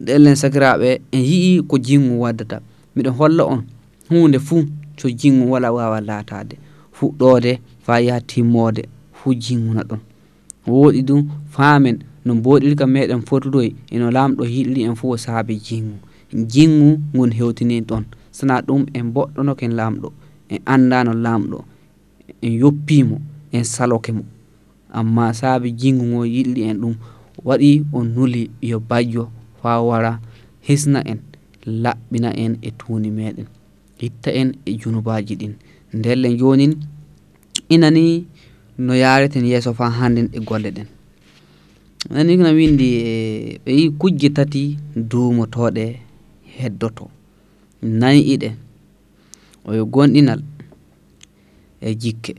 Ɗellen 0.05 0.35
sakiraɓe 0.41 0.89
en 1.15 1.21
yii 1.29 1.61
ko 1.69 1.75
jingu 1.77 2.13
waddata. 2.23 2.57
Miɗen 2.95 3.13
holla 3.17 3.43
on 3.53 3.61
hunde 4.09 4.39
fuu 4.39 4.65
so 4.97 5.09
jingu 5.09 5.51
wala 5.51 5.71
wawa 5.71 6.01
laatade 6.01 6.55
fuɗɗode 6.97 7.51
fa 7.85 7.93
yaha 8.01 8.21
timmode 8.29 8.83
fuu 9.17 9.33
jinguna 9.43 9.81
ɗon. 9.89 9.99
Woɗi 10.67 11.01
ɗum 11.07 11.21
faamen 11.53 11.97
no 12.25 12.31
mboɗirka 12.35 12.85
meɗen 12.87 13.21
fotodoy 13.27 13.69
eno 13.93 14.07
lamɗo 14.11 14.43
yiɗiri 14.53 14.81
en 14.87 14.95
fuu 14.95 15.09
o 15.13 15.17
saabi 15.17 15.55
jingu 15.67 15.97
jingu 16.33 16.99
ngun 17.15 17.31
hewtini 17.37 17.81
toon 17.81 18.05
sana 18.31 18.61
ɗum 18.67 18.85
en 18.93 19.05
boɗɗonoken 19.13 19.71
laamɗo 19.79 20.07
en 20.53 20.59
anndano 20.73 21.11
laamɗo 21.13 21.57
en 22.41 22.51
yoppimo 22.61 23.17
en 23.51 23.63
saloke 23.63 24.11
mo 24.17 24.23
amma 24.97 25.33
saabi 25.39 25.71
jingu 25.79 26.03
ngo 26.05 26.21
yiɗli 26.25 26.61
en 26.69 26.77
ɗum 26.81 26.95
waɗi 27.47 27.69
on 27.93 28.05
nuli 28.15 28.49
yo 28.69 28.77
bajjo 28.89 29.23
fa 29.61 29.81
wara 29.81 30.19
hisna 30.67 30.99
en 31.11 31.19
laɓɓina 31.83 32.29
en 32.43 32.53
e 32.61 32.69
tuuni 32.79 33.09
meɗen 33.17 33.47
itta 34.05 34.29
en 34.33 34.49
e 34.65 34.71
junubaji 34.81 35.35
ɗin. 35.35 35.53
Ndelle 35.93 36.29
jonin 36.39 36.73
inani 37.69 38.25
no 38.77 38.93
yareten 38.95 39.45
yeeso 39.45 39.73
fa 39.73 39.89
hannden 39.89 40.29
e 40.33 40.39
golle 40.39 40.69
ɗen. 40.71 40.87
Nani 42.09 42.37
no 42.37 42.49
windi 42.57 42.87
e 42.95 43.59
ɓe 43.65 43.71
yi 43.79 43.85
kujje 43.99 44.29
tati 44.37 44.77
duumotoɗe 45.09 45.85
heddoto. 46.61 47.05
Min 47.81 47.93
nani 47.99 48.21
iɗen 48.33 48.55
o 49.67 49.73
yo 49.77 49.83
gonɗinal 49.93 50.41
e 51.81 51.95
jikke 52.01 52.33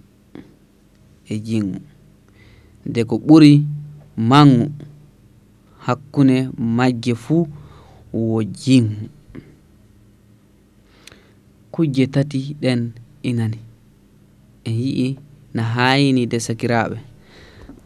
e 1.32 1.34
jingu 1.46 1.78
nde 2.86 3.00
ko 3.08 3.14
ɓuri 3.26 3.52
mangu 4.28 4.64
hakkunde 5.84 6.36
majje 6.76 7.12
fuu 7.24 7.42
wo 8.12 8.42
jingu 8.60 9.06
kujje 11.72 12.04
tati 12.14 12.38
ɗen 12.62 12.80
inani 13.28 13.58
en 14.64 14.74
yi'i 14.82 15.08
na 15.54 15.62
hayini 15.74 16.22
de 16.30 16.38
sakiraɓe 16.46 16.96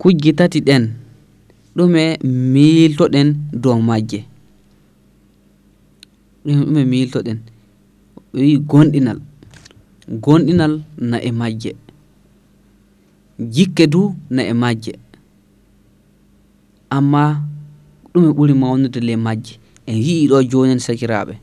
kujje 0.00 0.30
tati 0.38 0.58
ɗen 0.66 0.84
ɗume 1.76 2.02
miltoɗen 2.52 3.28
dow 3.62 3.78
majje. 3.88 4.20
ɗume 6.46 6.82
miltoɗen. 6.90 7.38
Wi 8.34 8.58
gonɗinal. 8.70 9.18
Gonɗinal 10.24 10.74
na 11.10 11.16
e 11.18 11.30
majje. 11.40 11.70
Jikke 13.54 13.84
du 13.92 14.02
na 14.34 14.42
e 14.42 14.52
majje. 14.62 14.92
Amma 16.96 17.22
ɗume 18.12 18.28
ɓuri 18.36 18.54
mawnude 18.60 19.00
le 19.00 19.14
majje. 19.16 19.54
En 19.86 19.96
yi'i 20.04 20.28
ɗo 20.30 20.36
jonen 20.50 20.78
sakiraɓe 20.86 21.34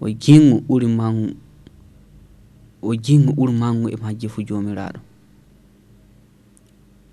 o 0.00 0.08
jingu 0.22 0.56
ɓuri 0.68 0.86
mangu 0.98 1.28
o 2.82 2.94
jingu 3.04 3.30
ɓuri 3.36 3.52
mangu 3.62 3.86
e 3.88 3.96
majje 4.02 4.28
fu 4.28 4.40
jomiraɗo. 4.48 4.98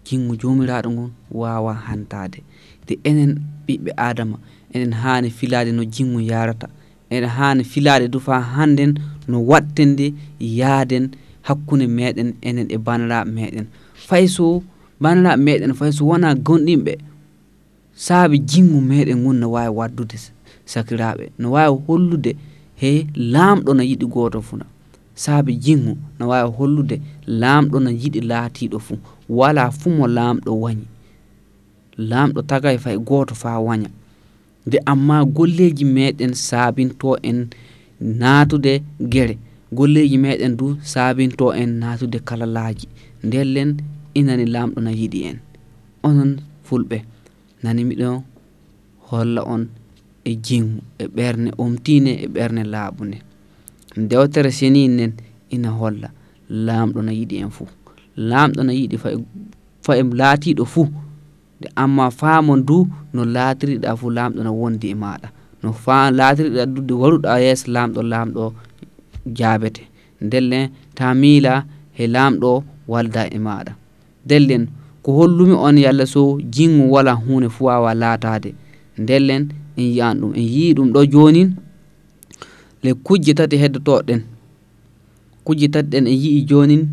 jingu 0.06 0.36
jomiraɗo 0.42 0.90
ngon 0.96 1.12
wawa 1.32 1.74
hantade. 1.88 2.40
Te 2.86 2.94
enen 3.10 3.32
ɓiɓɓe 3.68 3.92
adama 4.08 4.38
enen 4.74 4.94
hani 5.02 5.30
filade 5.30 5.72
no 5.72 5.84
jingu 5.84 6.20
yarata. 6.32 6.68
Enen 7.10 7.30
hani 7.30 7.64
filade 7.64 8.08
du 8.08 8.20
fa 8.20 8.40
hannden 8.42 8.92
no 9.28 9.38
wattende 9.50 10.14
yaaden 10.40 11.06
hakkunde 11.48 11.88
meɗen 11.98 12.30
enen 12.42 12.68
e 12.70 12.78
baniraɓe 12.86 13.30
meɗen. 13.38 13.66
Fay 14.08 14.28
so 14.36 14.64
baniraɓe 15.02 15.42
meɗen 15.46 15.74
fay 15.80 15.92
so 15.92 16.06
wona 16.10 16.36
gonɗinɓe. 16.46 16.94
Saabi 18.06 18.38
jingu 18.50 18.82
meɗen 18.82 19.18
ngun 19.22 19.38
no 19.40 19.48
wawi 19.56 19.72
waddude 19.78 20.18
sakiraɓe 20.66 21.26
no 21.40 21.48
wawi 21.56 21.78
hollude 21.88 22.32
he 22.76 23.08
laamɗo 23.16 23.72
no 23.78 23.84
yiɗi 23.84 24.06
goto 24.14 24.42
funa. 24.42 24.66
Saabi 25.16 25.56
jingu 25.64 25.98
no 26.20 26.28
wawi 26.28 26.50
hollude 26.58 26.96
laamɗo 27.28 27.78
no 27.84 27.90
yiɗi 28.02 28.20
laatiɗo 28.30 28.80
fuu. 28.80 28.98
wala 29.30 29.72
fuu 29.72 29.90
mo 29.98 30.08
laamɗo 30.08 30.52
wañi 30.64 30.86
laamɗo 31.98 32.42
tagay 32.42 32.78
fay 32.78 32.98
goto 32.98 33.36
fa 33.36 33.60
waña 33.60 33.90
nde 34.68 34.78
amma 34.86 35.26
golleji 35.26 35.86
meɗen 35.86 36.34
saabinto 36.34 37.18
en 37.30 37.48
naatude 38.00 38.82
gere. 39.00 39.38
Golleji 39.72 40.18
meɗen 40.18 40.54
du 40.58 40.78
saabinto 40.92 41.54
en 41.54 41.70
naatude 41.80 42.20
kalalaji. 42.28 42.88
Ndellen 43.24 43.72
inani 44.14 44.46
lamɗo 44.46 44.80
na 44.82 44.92
yiɗi 45.00 45.20
en. 45.30 45.38
Onon 46.08 46.32
fulɓe 46.68 46.98
nani 47.64 47.82
miɗo 47.90 48.24
holla 49.10 49.42
on 49.54 49.64
e 50.24 50.32
jingu 50.46 50.80
e 51.00 51.06
ɓerne 51.16 51.50
omtine 51.64 52.12
e 52.24 52.28
ɓerne 52.36 52.62
laaɓunde. 52.74 53.18
Dewtere 54.10 54.52
senin 54.52 54.92
nen 54.98 55.12
ina 55.56 55.70
holla. 55.80 56.10
Lamɗo 56.66 57.00
no 57.06 57.12
yiɗi 57.12 57.36
en 57.44 57.50
fuu 57.56 57.68
lamɗo 58.30 58.62
no 58.68 58.72
yiiɗi 58.74 58.98
fa 59.04 59.10
fa 59.86 59.92
e 59.98 60.04
laatiɗo 60.20 60.64
fuu. 60.74 60.88
Nde 61.60 61.68
amma 61.76 62.06
faamon 62.20 62.60
du 62.68 62.78
no 63.14 63.22
laatiriɗa 63.36 63.90
fuu 64.00 64.10
lamɗo 64.18 64.40
no 64.44 64.52
wondi 64.60 64.88
e 64.94 64.96
maɗa 65.04 65.28
no 65.64 65.70
fa 65.84 66.12
laatiriɗa 66.18 66.64
dude 66.74 66.94
waruɗa 67.02 67.40
yeeso 67.44 67.66
lamɗo 67.76 68.02
lamɗo 68.12 68.44
jaabete. 69.38 69.84
Ndellen 70.26 70.70
ta 70.98 71.14
miila 71.22 71.54
he 71.98 72.04
lamɗo 72.08 72.64
walda 72.88 73.22
e 73.36 73.38
maɗa 73.40 73.72
ndellen 74.26 74.64
ko 75.04 75.12
hollumi 75.18 75.54
on 75.54 75.78
yalla 75.78 76.06
so 76.06 76.40
jingu 76.54 76.92
wala 76.94 77.12
hunde 77.14 77.50
fu 77.50 77.66
wawa 77.66 77.94
laatade 77.94 78.54
ndellen 78.98 79.50
en 79.78 79.84
yiyan 79.84 80.18
ɗum 80.22 80.32
en 80.40 80.44
yii 80.54 80.74
ɗum 80.74 80.90
ɗo 80.94 81.02
jonin 81.14 81.50
le 82.84 82.94
kujje 82.94 83.34
tati 83.34 83.58
heddotoɗen. 83.58 84.22
Kujje 85.46 85.68
tati 85.74 85.90
ɗen 85.90 86.08
en 86.08 86.18
yii 86.24 86.42
jonin 86.50 86.84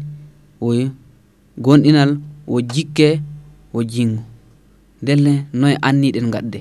oye 0.61 0.91
gonɗinal 1.59 2.19
o 2.47 2.61
jikke 2.61 3.21
o 3.75 3.83
jingu 3.85 4.23
ndelle 5.03 5.47
noye 5.53 5.77
anniɗen 5.83 6.31
gaɗde 6.31 6.61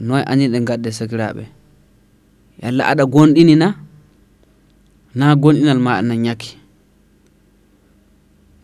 noye 0.00 0.22
anniɗen 0.30 0.64
gaɗde 0.68 0.90
sakiraɓe 0.98 1.44
yalla 2.62 2.82
aɗa 2.90 3.04
gonɗinina 3.12 3.68
na 5.14 5.34
gonɗinal 5.34 5.78
maɗa 5.86 6.02
na 6.08 6.14
ñaki. 6.24 6.50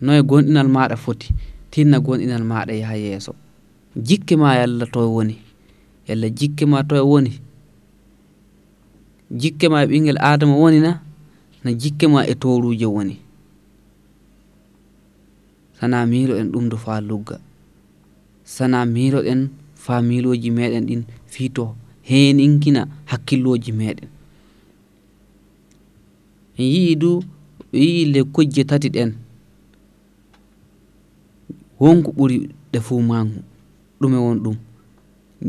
Noye 0.00 0.22
gonɗinal 0.22 0.68
maɗa 0.68 0.96
foti 1.04 1.28
tinna 1.70 1.98
gonɗinal 2.00 2.44
maɗa 2.50 2.72
yaha 2.80 2.96
yeeso. 3.04 3.32
Jikke 4.06 4.36
ma 4.36 4.54
yalla 4.60 4.86
toye 4.86 5.08
woni 5.14 5.36
yalla 6.08 6.28
jikke 6.38 6.64
ma 6.66 6.78
toye 6.88 7.00
woni. 7.10 7.32
Jikke 9.40 9.66
ma 9.72 9.82
e 9.82 9.86
ɓinguel 9.90 10.18
adama 10.20 10.54
woni 10.62 10.80
na 10.80 11.00
no 11.64 11.70
jikke 11.80 12.06
ma 12.12 12.20
e 12.26 12.34
toruje 12.34 12.86
woni. 12.86 13.16
sana 15.78 16.06
miiloɗen 16.06 16.49
ɗum 16.52 16.68
do 16.71 16.76
faa 16.76 17.00
lugga. 17.09 17.37
Sana 18.45 18.78
miiloɗen 18.87 19.40
fa 19.75 19.95
miiloji 20.02 20.50
meɗen 20.50 20.85
ɗin 20.88 21.02
fito 21.33 21.64
heninkina 22.09 22.80
hakkilloji 23.11 23.73
meɗen 23.73 24.09
en 26.59 26.64
yii 26.75 26.97
du 26.97 27.11
yii 27.73 28.04
lekkojje 28.12 28.62
tati 28.64 28.88
ɗen. 28.95 29.11
Wonko 31.80 32.11
ɓuri 32.16 32.37
ɗe 32.73 32.78
fuu 32.87 33.00
mangu 33.02 33.40
ɗume 34.00 34.16
won 34.25 34.38
ɗum 34.45 34.56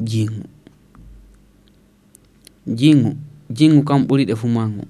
jingu 0.09 0.43
jingu 2.79 3.09
jingu 3.57 3.81
kam 3.87 4.01
ɓuri 4.07 4.23
ɗe 4.27 4.35
fuu 4.35 4.49
mangu 4.49 4.83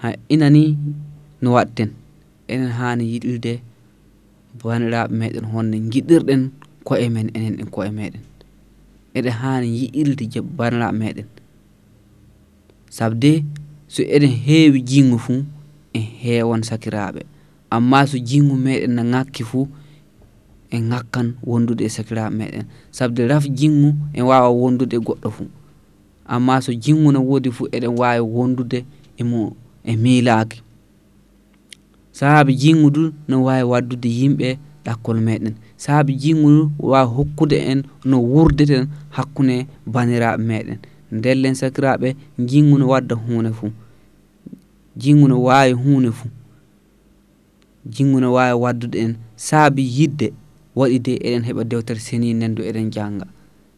ha 0.00 0.08
inani 0.28 0.62
no 1.42 1.52
watten 1.52 1.90
enen 2.48 2.70
hani 2.78 3.04
yiɗirde 3.12 3.52
baniraɓe 4.62 5.12
meɗen 5.20 5.44
honde 5.52 5.76
giɗirɗen 5.92 6.42
koye 6.86 7.08
men 7.14 7.28
enen 7.36 7.54
en 7.60 7.68
koye 7.74 7.90
meɗen 7.98 8.22
eɗen 9.16 9.32
hani 9.40 9.66
yiɗirde 9.78 10.40
baniraɓe 10.56 10.96
meɗen 11.00 11.26
sabde 12.96 13.44
so 13.88 14.02
eɗen 14.14 14.34
heewi 14.46 14.78
jingu 14.90 15.18
fuu 15.24 15.44
en 15.96 16.02
heewan 16.22 16.62
sakiraɓe 16.68 17.20
amma 17.70 18.06
so 18.06 18.16
jingu 18.18 18.54
meɗen 18.56 18.92
na 18.96 19.02
ŋakki 19.12 19.42
fuu 19.50 19.68
en 20.70 20.82
ŋakkan 20.90 21.34
wondude 21.48 21.84
e 21.84 21.88
sakiraɓe 21.96 22.34
meɗen 22.38 22.64
sabde 22.90 23.26
raf 23.30 23.44
jingu 23.58 23.94
en 24.14 24.24
wawa 24.28 24.48
wondude 24.60 24.96
e 24.96 25.00
goɗɗo 25.06 25.30
fuu. 25.30 25.48
Amma 26.26 26.60
so 26.60 26.72
jingu 26.72 27.12
no 27.12 27.20
woodi 27.28 27.50
fuu 27.50 27.66
eɗen 27.76 27.94
wawi 28.00 28.20
wondude 28.20 28.84
emo 29.20 29.56
e, 29.84 29.92
e 29.92 29.96
miilaki 29.96 30.58
sahaaba 32.18 32.52
jingu 32.52 32.88
du 32.90 33.02
no 33.28 33.36
wawi 33.46 33.62
waddude 33.72 34.08
yimɓe 34.18 34.48
ɗakkol 34.84 35.18
meɗen 35.26 35.54
sahaabi 35.82 36.12
jingudu 36.22 36.62
wawi 36.90 37.08
hokkude 37.16 37.56
en 37.70 37.80
no 38.08 38.16
wurdeten 38.32 38.84
hakkunde 39.16 39.56
baniraɓe 39.92 40.42
meɗen 40.50 40.78
ndellen 41.16 41.54
sakiraɓe 41.60 42.08
jingu 42.48 42.78
no 42.78 42.86
wadda 42.92 43.14
hunde 43.14 43.50
fuu. 43.58 43.70
Jingu 44.96 45.28
no 45.28 45.36
wawi 45.42 45.72
hunde 45.72 46.10
fuu. 46.18 46.28
Jingu 47.94 48.20
no 48.20 48.32
wawi 48.32 48.54
waddude 48.62 48.98
en. 49.04 49.12
Saabi 49.36 49.82
yidde 49.96 50.32
waɗi 50.76 50.98
de 51.06 51.12
eɗen 51.26 51.42
heɓa 51.48 51.62
dewtere 51.70 52.00
seni 52.06 52.34
nendu 52.40 52.62
eɗen 52.68 52.90
janga 52.94 53.26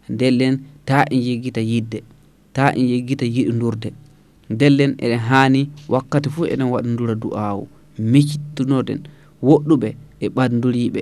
ndellen 0.09 0.55
ta 0.89 0.97
en 1.11 1.21
yeggita 1.27 1.61
yidde 1.71 1.99
ta 2.55 2.65
en 2.79 2.87
yeggita 2.93 3.25
yiɗodurde 3.35 3.89
ndellen 4.51 4.93
eɗen 5.05 5.19
hani 5.29 5.61
wakkati 5.93 6.29
fuu 6.35 6.45
eɗen 6.53 6.71
waɗa 6.73 6.89
ndura 6.93 7.15
du'awu 7.23 7.65
miccitunoɗen 8.13 9.01
woɗɗuɓe 9.47 9.89
e 10.21 10.27
ɓanduriɓe 10.37 11.01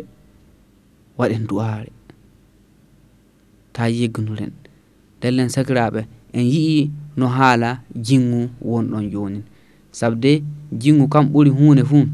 waɗen 1.19 1.43
du'are 1.49 1.91
ta 3.75 3.83
yegnuren 3.99 4.53
ndellen 5.19 5.49
sakiraɓe 5.55 6.01
en 6.37 6.45
yii 6.53 6.91
no 7.19 7.27
haala 7.37 7.71
jingu 8.07 8.41
wonɗon 8.71 9.05
joni 9.13 9.41
sabde 9.99 10.43
jingu 10.81 11.09
kam 11.09 11.25
ɓuri 11.33 11.51
hunde 11.51 11.83
fuu. 11.91 12.05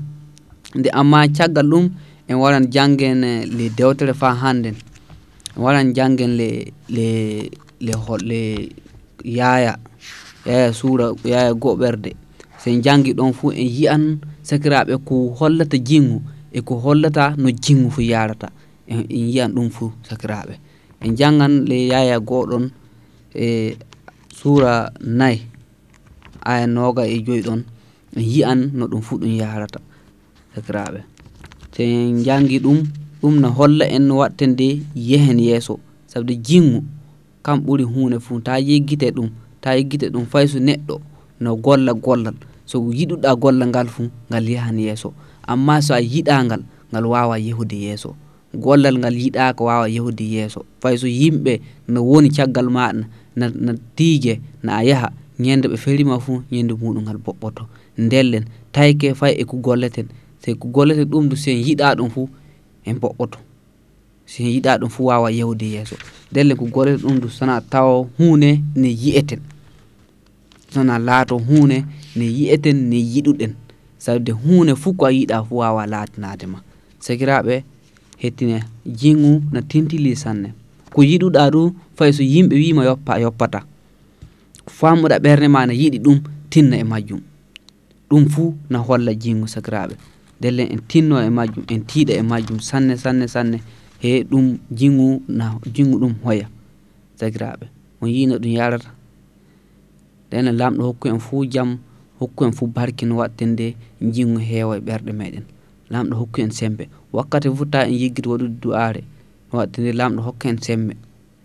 Nde 0.79 0.89
amma 1.01 1.29
caggal 1.37 1.67
ɗum, 1.73 1.87
en 2.29 2.37
waran 2.43 2.67
jangen 2.75 3.21
le 3.57 3.65
dewtere 3.77 4.15
fa 4.15 4.29
hannden. 4.43 4.77
En 5.57 5.61
waran 5.65 5.93
jangen 5.97 6.33
le 6.41 6.49
le 6.89 7.07
le 7.81 7.93
le 8.31 8.41
yaya 9.25 9.73
yaya 10.47 10.73
suura 10.73 11.07
yaya 11.25 11.53
goɓerde. 11.63 12.11
sen 12.63 12.83
jangi 12.85 13.13
ɗon 13.19 13.33
fuu 13.33 13.51
en 13.53 13.67
yiyan 13.77 14.05
sakiraɓe 14.43 14.95
ko 15.05 15.15
hollata 15.39 15.77
jingu 15.89 16.23
e 16.53 16.61
ko 16.61 16.75
hollata 16.85 17.35
no 17.37 17.49
jingu 17.51 17.91
fu 17.91 18.01
yarata. 18.03 18.49
En 18.87 19.05
yiyan 19.09 19.53
ɗum 19.55 19.71
fuu 19.71 19.91
sakiraɓe 20.09 20.55
en 21.05 21.17
jangan 21.19 21.65
le 21.69 21.77
yaya 21.91 22.19
goɗon 22.21 22.71
e 23.35 23.77
suura 24.39 24.93
nayi 25.01 25.41
aya 26.51 26.67
noga 26.67 27.03
e 27.07 27.17
joyi 27.27 27.43
ɗon 27.43 27.61
en 28.17 28.23
yiyan 28.23 28.71
no 28.75 28.87
ɗum 28.87 29.01
fuu 29.03 29.17
ɗum 29.19 29.33
yarata 29.41 29.81
sakiraɓe 30.55 31.01
sen 31.77 32.23
jangi 32.27 32.59
ɗum 32.61 32.79
ɗum 33.23 33.35
no 33.41 33.49
holla 33.51 33.85
en 33.89 34.03
no 34.07 34.17
wattende 34.19 34.83
yehen 34.95 35.39
yeeso. 35.39 35.79
Sabde 36.07 36.35
jingu 36.37 36.83
kam 37.43 37.61
ɓuri 37.65 37.85
hunde 37.85 38.19
fuu 38.21 38.41
ta 38.41 38.59
yeggite 38.61 39.11
ɗum 39.15 39.31
ta 39.61 39.75
yeggite 39.77 40.11
ɗum 40.13 40.27
fay 40.27 40.47
so 40.49 40.59
neɗɗo 40.59 41.01
no 41.41 41.57
golla 41.57 41.95
gollal. 41.95 42.35
so 42.73 42.79
yiɗuɗa 42.99 43.31
gollal 43.43 43.69
ngal 43.69 43.89
fuu 43.95 44.09
ngal 44.31 44.47
yahan 44.49 44.79
yeeso. 44.81 45.13
Amma 45.53 45.83
so 45.83 45.93
a 45.95 46.01
yiɗangal 46.01 46.63
ngal 46.91 47.05
wawa 47.13 47.37
yehude 47.39 47.77
yeeso. 47.77 48.17
Gollal 48.65 48.97
ngal 48.99 49.13
yiɗaka 49.23 49.61
wawa 49.69 49.87
yehude 49.95 50.25
yeeso. 50.35 50.65
Fay 50.81 50.97
so 50.97 51.07
yimɓe 51.07 51.61
no 51.93 52.01
woni 52.09 52.29
caggal 52.37 52.69
maɗa 52.77 53.05
na, 53.37 53.47
na 53.65 53.73
tiige 53.97 54.41
na 54.63 54.77
a 54.81 54.85
yaha 54.85 55.09
ñande 55.39 55.69
ɓe 55.69 55.77
ferima 55.77 56.17
fuu 56.25 56.41
ñande 56.53 56.73
muɗum 56.81 57.03
ngal 57.05 57.19
boɓɓoto. 57.25 57.63
Ndellen 57.99 58.45
tayke 58.73 59.15
fay 59.15 59.33
e 59.37 59.45
ko 59.45 59.57
golleten. 59.67 60.07
Te 60.41 60.55
ko 60.55 60.69
golleten 60.69 61.05
ɗum 61.11 61.29
du 61.29 61.37
sen 61.37 61.57
yiɗa 61.67 61.95
ɗum 61.99 62.09
fuu 62.11 62.29
en 62.89 62.97
boɓɓoto. 63.03 63.39
Sen 64.27 64.47
yiɗa 64.49 64.79
ɗum 64.81 64.89
fuu 64.89 65.05
wawa 65.13 65.29
yehude 65.31 65.67
yeeso. 65.75 65.97
Ndellen 66.31 66.57
ko 66.57 66.65
golleten 66.75 67.05
ɗum 67.05 67.21
du 67.21 67.29
sona 67.29 67.61
tawa 67.61 68.07
hunde 68.19 68.61
ne 68.77 68.89
yiyeten 68.89 69.41
sona 70.73 70.99
laato 70.99 71.37
hunde 71.39 71.85
ne 72.17 72.25
yi'eten 72.25 72.89
ne 72.91 72.97
yiɗuɗen. 72.97 73.53
Sabde 73.99 74.33
hunde 74.33 74.75
fuu 74.75 74.93
ko 74.99 75.07
a 75.07 75.11
yiɗa 75.13 75.45
fuu 75.47 75.57
wawa 75.63 75.87
latinade 75.87 76.47
ma. 76.47 76.59
Sakiraɓe 77.01 77.63
hettine 78.19 78.59
jingu 78.87 79.43
no 79.53 79.61
tentili 79.61 80.17
sanne. 80.17 80.49
Ko 80.95 81.03
yiɗuɗa 81.03 81.51
ɗum 81.53 81.73
fay 81.97 82.13
so 82.13 82.23
yimɓe 82.23 82.55
wima 82.63 82.85
yoppa 82.85 83.13
yoppata. 83.23 83.61
Famuɗa 84.67 85.17
ɓerde 85.25 85.49
ma 85.49 85.67
ne 85.67 85.75
yiɗi 85.75 85.99
ɗum 86.05 86.19
tinna 86.51 86.77
e 86.77 86.85
majjum. 86.85 87.21
Ɗum 88.11 88.25
fuu 88.33 88.55
na 88.71 88.79
holla 88.79 89.13
jingu 89.15 89.47
sakiraɓe 89.49 89.95
ndellen 90.39 90.69
en 90.75 90.81
tinno 90.89 91.17
e 91.23 91.31
majjum 91.31 91.65
en 91.73 91.81
tiiɗa 91.89 92.13
e 92.19 92.23
majjum 92.23 92.59
sanne 92.61 92.97
sanne 92.97 93.27
sanne. 93.29 93.59
He 94.03 94.25
ɗum 94.31 94.59
jingu 94.79 95.23
na 95.29 95.45
jingu 95.75 95.97
ɗum 96.03 96.15
hoya 96.25 96.47
sakiraɓe 97.21 97.67
on 98.01 98.09
yino 98.11 98.35
ɗum 98.39 98.51
yarata. 98.59 98.91
Ɗenen 100.31 100.57
lamɗo 100.61 100.83
hokku 100.89 101.09
en 101.09 101.21
fuu 101.21 101.45
jaam 101.53 101.79
hokku 102.23 102.45
en 102.47 102.53
fuu 102.57 102.67
barkino 102.67 103.17
wattende 103.21 103.75
jingu 104.15 104.39
heewa 104.49 104.77
e 104.77 104.81
ɓerɗe 104.87 105.13
meɗen. 105.21 105.45
Lamɗo 105.93 106.15
hokku 106.21 106.41
en 106.41 106.51
sembe. 106.59 106.85
Wakkati 107.13 107.49
fof 107.49 107.69
ta 107.73 107.81
en 107.87 107.95
yiggiti 108.01 108.29
waɗude 108.29 108.57
du'are 108.63 109.03
no 109.53 109.59
wattende 109.59 109.93
lamɗo 110.01 110.21
hokka 110.27 110.47
en 110.49 110.59
sembe. 110.67 110.95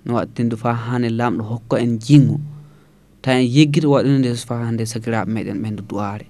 No 0.06 0.14
wattende 0.16 0.56
fa 0.56 0.72
hande 0.74 1.10
lamɗo 1.20 1.44
hokka 1.52 1.76
en 1.84 1.98
jingu 2.06 2.38
ta 3.28 3.34
en 3.40 3.48
yeggita 3.56 3.88
waɗude 3.94 4.18
nde 4.20 4.30
fa 4.50 4.56
hande 4.66 4.84
sakiraɓe 4.92 5.30
meɗen 5.36 5.58
ɓenda 5.64 5.82
du'are 5.90 6.26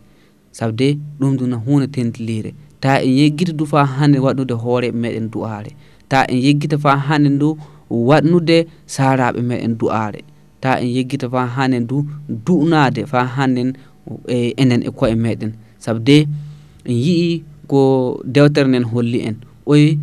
sabde 0.58 0.88
ɗum 1.20 1.38
duna 1.38 1.58
hunde 1.66 1.88
tentilire 1.96 2.52
ta 2.82 2.92
en 3.06 3.12
yeggita 3.20 3.54
du 3.54 3.66
fa 3.66 3.86
hande 3.86 4.18
waɗude 4.26 4.54
hoore 4.64 4.90
meɗen 4.92 5.30
du'are 5.34 5.72
ta 6.10 6.26
en 6.32 6.40
yeggita 6.46 6.78
fa 6.84 6.92
hande 7.08 7.30
ndu 7.30 7.58
waɗnude 7.90 8.58
saraɓe 8.88 9.40
meɗen 9.50 9.74
du'are 9.80 10.22
ta 10.62 10.70
en 10.82 10.88
yeggita 10.96 11.30
fa 11.30 11.42
hande 11.56 11.80
du 11.90 11.98
du'nade 12.46 13.06
fa 13.12 13.20
handen 13.36 13.70
e 14.28 14.54
enen 14.62 14.82
e 14.84 14.90
koye 14.92 15.16
meɗen. 15.16 15.52
Saabu 15.80 16.00
de 16.00 16.18
en 16.86 16.96
yii 17.06 17.44
ko 17.68 17.80
dewtere 18.26 18.68
nden 18.70 18.84
holli 18.92 19.20
en 19.28 19.36
oye 19.66 19.98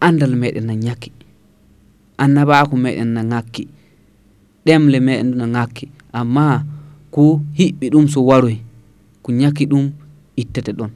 andal 0.00 0.32
meɗen 0.36 0.64
na 0.66 0.74
ñakki 0.74 1.10
annabako 2.22 2.76
meɗen 2.76 3.08
na 3.14 3.22
ŋakki. 3.30 3.62
Ɗemle 4.64 4.98
meɗen 5.06 5.28
na 5.38 5.44
ŋakki. 5.54 5.84
Amma 6.18 6.46
ko 7.14 7.22
hiɓɓi 7.58 7.86
ɗum 7.92 8.06
so 8.12 8.20
waroy 8.28 8.56
ko 9.22 9.28
ñakki 9.40 9.64
ɗum 9.70 9.84
ittete 10.40 10.72
ɗon. 10.78 10.90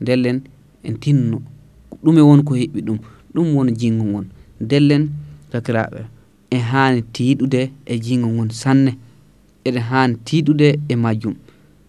Ndellen 0.00 0.38
en 0.86 0.94
tinno 1.02 1.38
ɗume 2.02 2.20
won 2.28 2.40
ko 2.46 2.52
hiɓɓi 2.60 2.80
ɗum 2.86 2.98
ɗum 3.34 3.46
won 3.56 3.68
jingo 3.80 4.04
ngon. 4.10 4.26
Ndellen 4.60 5.04
sakiraɓe 5.52 6.00
en 6.54 6.60
hani 6.70 7.00
tiiɗude 7.14 7.60
e 7.86 7.94
jingo 8.04 8.28
ngon 8.34 8.50
sanne. 8.50 8.92
Eɗen 9.66 9.82
hani 9.90 10.14
tiiɗude 10.26 10.68
e 10.88 10.94
majjum. 10.96 11.34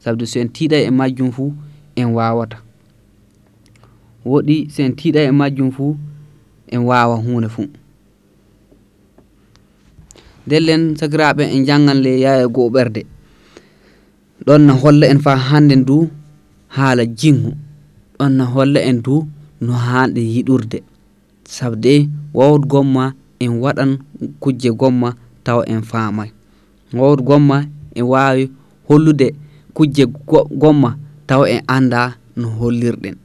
sabu 0.08 0.24
so 0.26 0.39
en 0.39 0.48
tiiɗa 0.56 0.78
e 0.88 0.91
majjum 1.00 1.30
fuu 1.36 1.52
en 2.00 2.08
wawata 2.15 2.58
woɗi 4.30 4.56
so 4.74 4.80
en 4.88 4.93
tiiɗa 5.00 5.20
e 5.28 5.32
majjum 5.39 5.70
fuu 5.76 5.91
en 6.74 6.82
wawa 6.89 7.15
hunde 7.24 7.50
fuu. 7.56 7.67
Ndellen 10.48 10.96
sakiraɓe 11.00 11.43
en 11.56 11.65
jangan 11.67 11.98
le 12.04 12.12
yaya 12.24 12.48
goo 12.56 12.70
ɓerde 12.74 13.02
ɗon 14.46 14.62
no 14.67 14.74
holla 14.82 15.06
en 15.12 15.20
fa 15.26 15.34
hannden 15.36 15.84
du 15.88 15.98
haala 16.76 17.04
jingu 17.20 17.52
ɗon 18.17 18.30
no 18.38 18.46
holla 18.54 18.80
en 18.89 18.98
du 19.06 19.15
no 19.65 19.74
hanɗe 19.88 20.22
yiɗurde. 20.34 20.80
Sabde 21.56 21.93
wawd 22.34 22.63
gomma 22.72 23.13
en 23.43 23.52
waɗan 23.63 23.91
kujje 24.41 24.70
gomma 24.80 25.10
tawa 25.43 25.63
en 25.67 25.82
faamay. 25.89 26.30
Wawd 26.93 27.20
gomma 27.28 27.58
en 27.98 28.04
wawi 28.12 28.43
hollude 28.88 29.28
kujje 29.78 30.06
gomma 30.62 30.92
taw 31.30 31.42
en 31.54 31.62
anda 31.76 32.02
no 32.40 32.48
hollirɗen. 32.60 33.16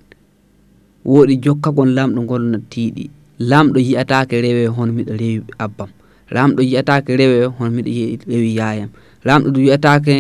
Woɗi 1.11 1.35
jokkagol 1.45 1.91
lamɗo 1.97 2.21
ngol 2.27 2.43
no 2.53 2.59
tiiɗi. 2.71 3.05
Lamɗo 3.51 3.79
yi'atake 3.89 4.35
rewe 4.45 4.65
hon 4.77 4.89
miɗo 4.97 5.13
rewi 5.21 5.43
abbam. 5.65 5.91
Lamɗo 6.35 6.61
yi'atake 6.71 7.11
rewe 7.21 7.37
hon 7.57 7.71
miɗo 7.77 7.91
rewi 8.31 8.51
yayam 8.59 8.91
lamɗo 9.27 9.49
ɗo 9.55 9.61
yi'atake 9.67 10.15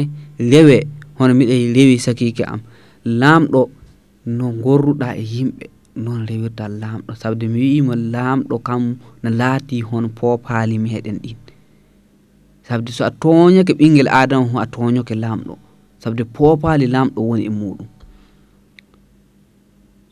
rewe 0.53 0.77
hono 1.18 1.33
miɗo 1.38 1.55
rewi 1.77 1.97
sakike 2.05 2.45
am. 2.53 2.61
Lamɗo 3.21 3.61
no 4.37 4.47
gorruɗa 4.62 5.09
e 5.18 5.23
yimɓe 5.33 5.64
noon 6.03 6.21
rewirta 6.29 6.64
lamɗo. 6.81 7.11
Sabde 7.21 7.45
mi 7.53 7.59
wi'ima 7.61 7.95
lamɗo 8.14 8.57
kam 8.66 8.83
no 9.23 9.29
laati 9.31 9.77
hon 9.88 10.09
poopali 10.18 10.79
meɗen 10.85 11.18
ɗin. 11.23 11.37
Sabde 12.66 12.90
so 12.97 13.05
a 13.05 13.11
toñake 13.11 13.73
ɓinguel 13.79 14.09
adama 14.21 14.47
ho 14.51 14.59
a 14.59 14.66
toñoke 14.66 15.14
lamɗo. 15.25 15.55
sabde 16.03 16.25
poopali 16.35 16.87
lamɗo 16.95 17.21
woni 17.29 17.45
e 17.47 17.51
muɗum. 17.59 17.88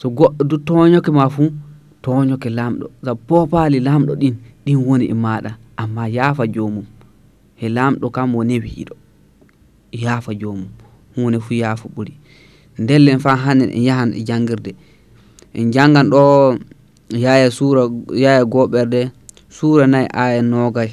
So 0.00 0.06
goɗɗo 0.16 0.42
du 0.50 0.56
toñoke 0.68 1.10
ma 1.18 1.24
fuu 1.34 1.46
toñoke 2.04 2.48
lamɗo. 2.58 2.86
Sabu 3.04 3.20
poopali 3.28 3.78
lamɗo 3.86 4.12
ɗin 4.20 4.34
ɗin 4.64 4.78
woni 4.86 5.04
e 5.10 5.14
maɗa. 5.24 5.50
Amma 5.82 6.02
yaafa 6.16 6.44
jomum. 6.54 6.86
He 7.60 7.66
lamɗo 7.76 8.06
kam 8.14 8.34
wo 8.34 8.42
e 8.42 8.56
wiiɗo. 8.64 8.94
Yaafa 10.02 10.32
jomum. 10.40 10.68
Hunde 11.14 11.38
fuu 11.44 11.54
yaafa 11.62 11.86
ɓuri. 11.94 12.12
Ndellen 12.78 13.18
fa 13.24 13.36
hannen 13.36 13.70
en 13.76 13.82
yahan 13.88 14.10
e 14.14 14.20
jangirde. 14.28 14.72
En 15.54 15.72
jangan 15.74 16.06
ɗo 16.12 16.22
yaya 17.24 17.50
suura 17.50 17.82
yaya 18.22 18.44
goɓerde. 18.44 19.10
Suura 19.48 19.86
nayi 19.86 20.06
aya 20.14 20.42
nogay 20.42 20.90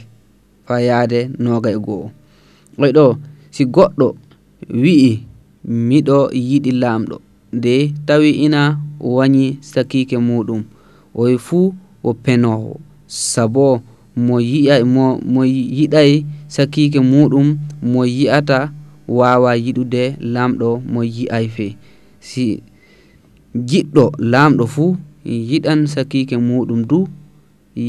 fa 0.68 0.82
yaade 0.82 1.20
nogay 1.40 1.76
e 1.76 1.80
goho 1.86 2.12
oy 2.82 2.92
ɗo 2.98 3.06
si 3.56 3.64
goɗɗo 3.76 4.08
wi'i 4.82 5.10
miɗo 5.88 6.18
yiɗi 6.50 6.72
laamɗo. 6.82 7.16
Nde 7.56 7.74
tawi 8.08 8.30
ina 8.46 8.62
wañi 9.16 9.46
sakike 9.72 10.18
muɗum 10.28 10.62
oye 11.22 11.38
fuu 11.46 11.74
o 12.04 12.10
penowo 12.24 12.74
sabo 13.08 13.82
mo 14.26 14.36
yiya 14.50 14.76
mo 14.94 15.06
mo 15.34 15.42
yiɗay 15.78 16.12
sakike 16.56 17.00
muɗum 17.12 17.48
mo 17.92 18.02
yi'ata 18.18 18.60
wawa 19.18 19.52
yiɗude 19.64 20.04
lamɗo 20.34 20.70
mo 20.92 21.00
yi'ay 21.16 21.46
fe. 21.56 21.68
Si 22.28 22.46
jiɗɗo 23.70 24.04
lamɗo 24.32 24.64
fuu 24.74 24.90
yiɗan 25.50 25.80
sakike 25.94 26.36
muɗum 26.48 26.82
du 26.90 27.00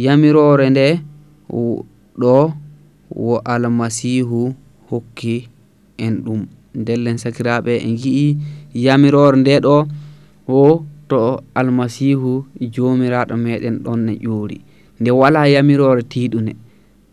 yamirore 0.05 0.67
nde 0.71 0.87
ɗo 2.21 2.35
wo 3.25 3.35
almasihu 3.53 4.41
hokki 4.91 5.35
en 6.05 6.15
ɗum. 6.25 6.41
ndellen 6.75 7.19
sakiraɓe 7.19 7.73
en 7.87 7.97
jii 7.97 8.37
yamirore 8.75 9.37
nde 9.41 9.61
ɗo 9.61 9.87
o 10.49 10.85
to 11.09 11.41
almasihu 11.55 12.45
jomiraɗo 12.75 13.35
meɗen 13.37 13.77
ɗon 13.85 14.01
ne 14.07 14.13
ƴuuri 14.23 14.59
nde 15.01 15.11
wala 15.11 15.41
yamirore 15.49 16.03
tiɗune 16.03 16.53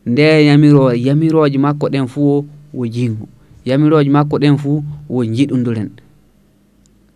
nde 0.05 0.25
yamirore 0.47 0.95
yamiroje 1.05 1.57
makko 1.57 1.85
ɗen 1.93 2.07
fuu 2.07 2.45
wo 2.73 2.83
jingu 2.87 3.27
yamiroje 3.65 4.09
makko 4.09 4.35
ɗen 4.41 4.57
fuu 4.57 4.83
wo 5.09 5.23
jiɗuduren 5.35 5.89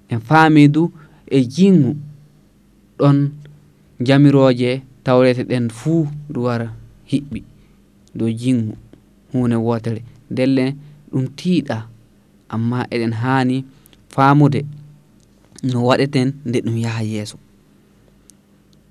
en 0.09 0.19
faami 0.19 0.67
du 0.67 0.91
e, 1.27 1.37
e 1.37 1.45
jingu 1.45 1.95
ɗon 2.99 3.17
jamiroje 3.99 4.81
tawrete 5.03 5.43
ɗen 5.43 5.69
fuu 5.69 6.07
ndu 6.29 6.43
wara 6.43 6.67
hiɓɓi. 7.11 7.39
Dow 8.15 8.29
jingu 8.41 8.73
hunde 9.31 9.55
wotere 9.55 10.01
ndelle 10.31 10.75
ɗum 11.11 11.25
tiiɗa. 11.37 11.77
amma 12.53 12.79
eɗen 12.93 13.13
haani 13.21 13.57
faamude 14.13 14.61
no 15.71 15.79
waɗeten 15.87 16.27
nde 16.47 16.57
ɗum 16.65 16.77
yaha 16.85 17.03
yeeso. 17.13 17.37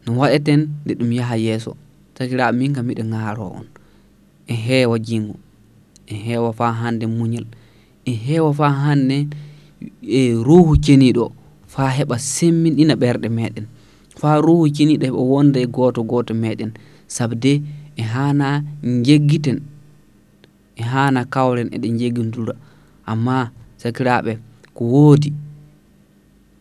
No 0.06 0.10
waɗeten 0.20 0.60
nde 0.84 0.92
ɗum 0.98 1.10
yaha 1.18 1.36
yeeso. 1.46 1.70
Sakiraɓe 2.16 2.52
min 2.58 2.72
kam 2.74 2.86
miɗo 2.86 3.02
gaaro 3.12 3.44
on. 3.58 3.66
E 4.46 4.54
heewa 4.54 4.98
jingo 5.06 5.36
e 6.08 6.14
heewa 6.14 6.52
fa 6.52 6.72
hande 6.72 7.06
muñal 7.06 7.46
e 8.04 8.12
heewa 8.12 8.52
fa 8.54 8.70
hande 8.82 9.28
e 10.02 10.32
ruhu 10.46 10.76
ceniɗo 10.84 11.24
fa 11.72 11.82
heɓa 11.96 12.16
semminɗina 12.34 12.94
ɓerɗe 13.02 13.28
meɗen 13.38 13.66
fa 14.20 14.28
ruhu 14.44 14.64
ceniɗo 14.76 15.04
heɓa 15.08 15.22
wonda 15.30 15.58
e 15.60 15.66
goto 15.76 16.00
goto 16.10 16.32
meɗen 16.42 16.70
sabde 17.14 17.52
e 17.96 18.02
hana 18.12 18.48
jeggiten 19.06 19.58
e 20.76 20.82
hana 20.92 21.20
kawren 21.34 21.68
eɗe 21.76 21.88
jeggidira 22.00 22.54
amma 23.12 23.36
sakiraɓe 23.82 24.32
ko 24.76 24.82
woodi 24.92 25.30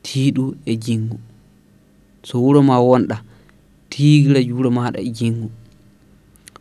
tiiɗu 0.06 0.44
e 0.66 0.74
jingu 0.84 1.18
so 2.28 2.36
wuro 2.44 2.60
ma 2.70 2.76
wonɗa 2.88 3.18
tigira 3.92 4.40
wuro 4.56 4.70
maɗa 4.78 5.00
e 5.00 5.10
jingu 5.18 5.48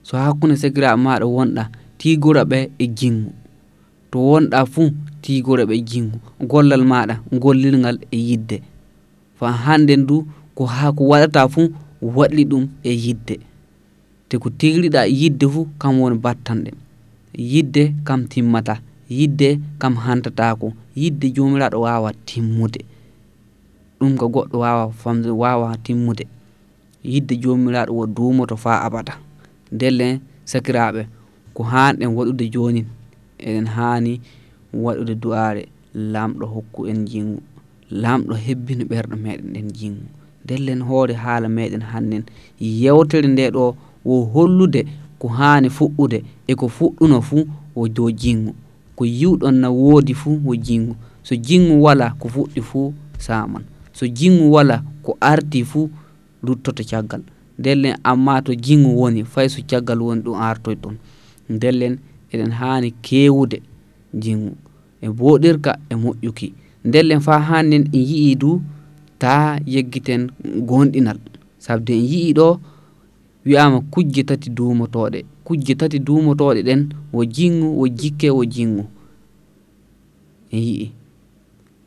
so 0.07 0.13
hakkunde 0.23 0.57
sakiraɓe 0.63 0.99
maɗa 1.07 1.27
wonɗa 1.37 1.63
tigora 1.99 2.43
ɓe 2.51 2.59
e 2.79 2.87
jingu 2.99 3.31
to 4.11 4.17
wonɗa 4.29 4.59
fuu 4.73 4.87
tigora 5.23 5.65
ɓe 5.69 5.75
e 5.75 5.83
jingu 5.91 6.17
gollal 6.51 6.83
maɗa 6.93 7.15
gollirgal 7.43 7.99
e 8.11 8.19
yidde. 8.29 8.57
Fa 9.39 9.49
hannden 9.65 10.07
du 10.09 10.17
ko 10.57 10.65
ha 10.67 10.93
ko 10.97 11.03
waɗata 11.11 11.49
fuu 11.53 11.65
waɗli 12.17 12.43
ɗum 12.51 12.65
e 12.83 12.93
yidde. 13.05 13.35
Te 14.29 14.35
ko 14.43 14.49
tigriɗa 14.59 15.01
yidde 15.19 15.47
fuu 15.53 15.65
kam 15.81 15.95
woni 16.01 16.17
battanɗe. 16.25 16.71
Yidde 17.53 17.83
kam 18.07 18.21
timmata. 18.31 18.75
yidde 19.09 19.59
kam 19.79 19.95
hantatako 20.05 20.73
yidde 20.97 21.27
jomiraɗo 21.37 21.79
wawa 21.87 22.11
timmude. 22.27 22.81
Ɗum 24.01 24.13
ko 24.21 24.27
goɗɗo 24.35 24.57
wawa 24.65 24.85
famde 24.93 25.31
wawa 25.31 25.77
timmude. 25.85 26.25
Yidde 27.05 27.35
jomiraɗo 27.43 27.93
wo 27.99 28.05
dumoto 28.07 28.57
fa 28.57 28.73
abada. 28.87 29.15
Ndellen 29.73 30.21
sakiraɓe 30.51 31.03
ko 31.55 31.63
hanɗen 31.73 32.11
waɗude 32.17 32.45
joni 32.55 32.81
eɗen 33.47 33.67
hani 33.77 34.13
waɗude 34.85 35.15
du'are 35.23 35.63
lamɗo 36.13 36.45
hokku 36.55 36.81
en 36.91 37.01
jingu 37.11 37.39
lamɗo 38.03 38.35
hebbino 38.45 38.85
ɓerɗo 38.91 39.15
meɗen 39.25 39.49
ɗen 39.55 39.69
jingu 39.79 40.05
ndellen 40.45 40.81
hoore 40.89 41.15
haala 41.23 41.49
meɗen 41.57 41.83
hannen 41.91 42.23
yewtere 42.83 43.29
nde 43.29 43.45
ɗo 43.57 43.65
wo 44.09 44.15
hollude 44.33 44.81
ko 45.21 45.27
hani 45.39 45.69
fuɗɗude 45.77 46.19
eko 46.51 46.67
fuɗɗuno 46.77 47.17
fuu 47.29 47.41
wo 47.77 47.83
dow 47.97 48.09
jingu 48.21 48.53
ko 48.97 49.05
yiwɗon 49.05 49.55
na 49.61 49.69
woodi 49.71 50.15
fuu 50.15 50.41
wo 50.45 50.57
jingu 50.57 50.97
so 51.23 51.35
jingu 51.37 51.83
wala 51.83 52.11
ko 52.19 52.29
fuɗɗi 52.29 52.61
fuu 52.63 52.93
saaman. 53.19 53.63
So 53.93 54.07
jingu 54.07 54.53
wala 54.53 54.83
ko 55.03 55.17
arti 55.21 55.65
fuu 55.65 55.91
luttoto 56.43 56.83
caggal. 56.85 57.23
Ndellen 57.59 57.97
amma 58.05 58.43
to 58.43 58.55
jingu 58.55 59.01
woni 59.01 59.25
fay 59.25 59.49
so 59.49 59.63
caggal 59.67 60.01
woni 60.03 60.23
ɗum 60.23 60.35
artoy 60.41 60.75
ɗon 60.75 60.95
ndellen 61.49 61.99
eɗen 62.33 62.51
haani 62.53 62.91
keewude 63.03 63.63
jingu 64.15 64.57
e 65.01 65.09
booɗirka 65.09 65.79
e 65.91 65.95
moƴƴuki. 65.95 66.53
Ndellen 66.85 67.21
faa 67.21 67.39
hannen 67.41 67.89
en 67.93 68.01
yi'ii 68.01 68.35
du 68.37 68.63
taa 69.19 69.59
yeggiten 69.67 70.31
gonɗinal 70.69 71.19
sabde 71.59 71.91
en 71.95 72.05
yi'ii 72.05 72.33
ɗo 72.35 72.61
wi'aama 73.47 73.81
kujje 73.91 74.23
tati 74.23 74.51
duumotooɗe. 74.51 75.25
kujje 75.47 75.73
tati 75.81 75.99
duumotoɗe 76.07 76.61
ɗen 76.69 76.83
wo 77.15 77.21
jingu 77.35 77.69
wo 77.79 77.85
jikke 77.99 78.29
wo 78.37 78.43
jingu. 78.55 78.85
En 80.55 80.61
yi'i. 80.67 80.87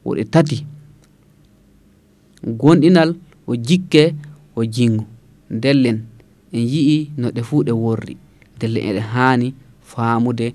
Woɗe 0.05 0.23
tati. 0.33 0.57
Gonɗinal 2.59 3.09
wo 3.47 3.53
jikke 3.67 4.03
wo 4.55 4.61
jingu. 4.75 5.03
Ndellen 5.55 5.97
en 6.55 6.63
yi'i 6.71 6.97
no 7.19 7.27
ɗe 7.35 7.41
fuu 7.47 7.61
ɗe 7.67 7.71
worri. 7.83 8.15
Ndellen 8.55 8.83
eɗe 8.89 8.99
haani 9.13 9.47
faamude 9.89 10.47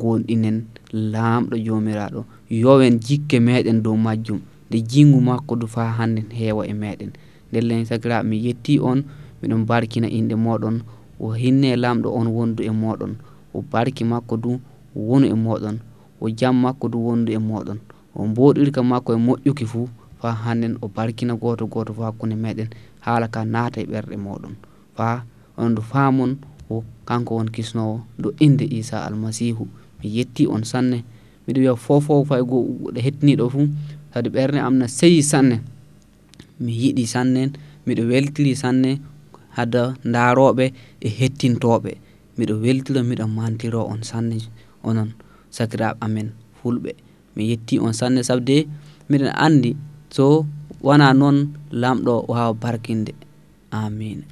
gonɗinen 0.00 0.56
laamɗo 1.12 1.54
jomiraɗo 1.66 2.20
yowen 2.62 2.94
jikke 3.06 3.36
meɗen 3.46 3.78
dow 3.84 3.96
majjum. 4.04 4.40
Nde 4.68 4.78
jingu 4.90 5.18
makko 5.28 5.52
du 5.60 5.66
faa 5.74 5.90
hannden 5.98 6.28
heewa 6.38 6.62
e 6.66 6.72
meɗen 6.82 7.10
ndellen 7.52 7.80
e 7.80 7.84
sakiraaɓe 7.90 8.26
mi 8.28 8.36
yetti 8.46 8.74
on 8.90 8.98
miɗon 9.42 9.62
barkina 9.68 10.08
inɗe 10.18 10.34
moɗon 10.44 10.76
o 11.24 11.26
hinne 11.40 11.70
lamɗo 11.82 12.08
on 12.18 12.26
wondu 12.36 12.60
e 12.62 12.70
moɗon 12.82 13.12
o 13.54 13.62
barki 13.70 14.04
makko 14.12 14.34
du 14.42 14.50
wonu 15.08 15.26
e 15.26 15.34
moɗon 15.44 15.76
o 16.22 16.28
jam 16.38 16.54
makko 16.64 16.86
du 16.92 16.98
wondu 17.06 17.30
e 17.32 17.38
moɗon 17.50 17.78
o 18.18 18.26
mboɗirka 18.30 18.80
makko 18.90 19.10
e 19.14 19.16
moƴƴuki 19.26 19.64
fuu 19.72 19.86
fa 20.20 20.32
hannen 20.44 20.78
o 20.82 20.88
barkina 20.88 21.34
goto 21.42 21.66
goto 21.66 21.92
fa 21.94 22.04
hakkunde 22.08 22.36
meɗen 22.44 22.68
haala 23.04 23.26
ka 23.34 23.40
naata 23.44 23.80
e 23.80 23.86
ɓerɗe 23.90 24.16
moɗon. 24.16 24.54
Fa 24.96 25.24
on 25.56 25.74
du 25.74 25.82
famon 25.82 26.36
o 26.70 26.84
kanko 27.04 27.34
won 27.36 27.48
kisnowo 27.50 28.00
do 28.18 28.32
inde 28.40 28.62
isa 28.64 29.04
almasihu 29.06 29.66
mi 30.00 30.06
yetti 30.16 30.46
on 30.46 30.62
sanne 30.64 31.04
miɗo 31.46 31.58
wiya 31.60 31.74
fofofo 31.76 32.24
fay 32.24 32.42
go 32.42 32.58
ɗo 32.94 33.00
hettiniɗo 33.00 33.44
fuu 33.50 33.68
sadi 34.14 34.28
ɓerde 34.30 34.58
am 34.60 34.74
na 34.78 34.86
seyi 34.88 35.22
sanne 35.22 35.60
mi 36.60 36.72
yiɗi 36.72 37.06
sanne 37.06 37.50
miɗo 37.86 38.02
weltiri 38.10 38.54
sanne 38.56 38.90
hada 39.56 39.82
daroɓe 40.14 40.64
e 41.00 41.08
hettintoɓe 41.18 41.90
miɗo 42.38 42.54
weltiro 42.64 43.00
miɗo 43.08 43.24
mantiro 43.36 43.80
on 43.92 44.00
sanne 44.10 44.36
onon 44.88 45.10
sakiraɓe 45.56 45.96
amen 46.04 46.28
fulɓe 46.58 46.90
mi 47.36 47.42
yetti 47.50 47.74
on 47.84 47.92
sanne 47.92 48.20
sabde 48.28 48.56
miɗen 49.10 49.32
andi. 49.46 49.70
So 50.10 50.44
wona 50.82 51.12
noon 51.14 51.36
lamɗo 51.72 52.24
wawa 52.28 52.52
barkinde. 52.54 53.12
Amin. 53.70 54.24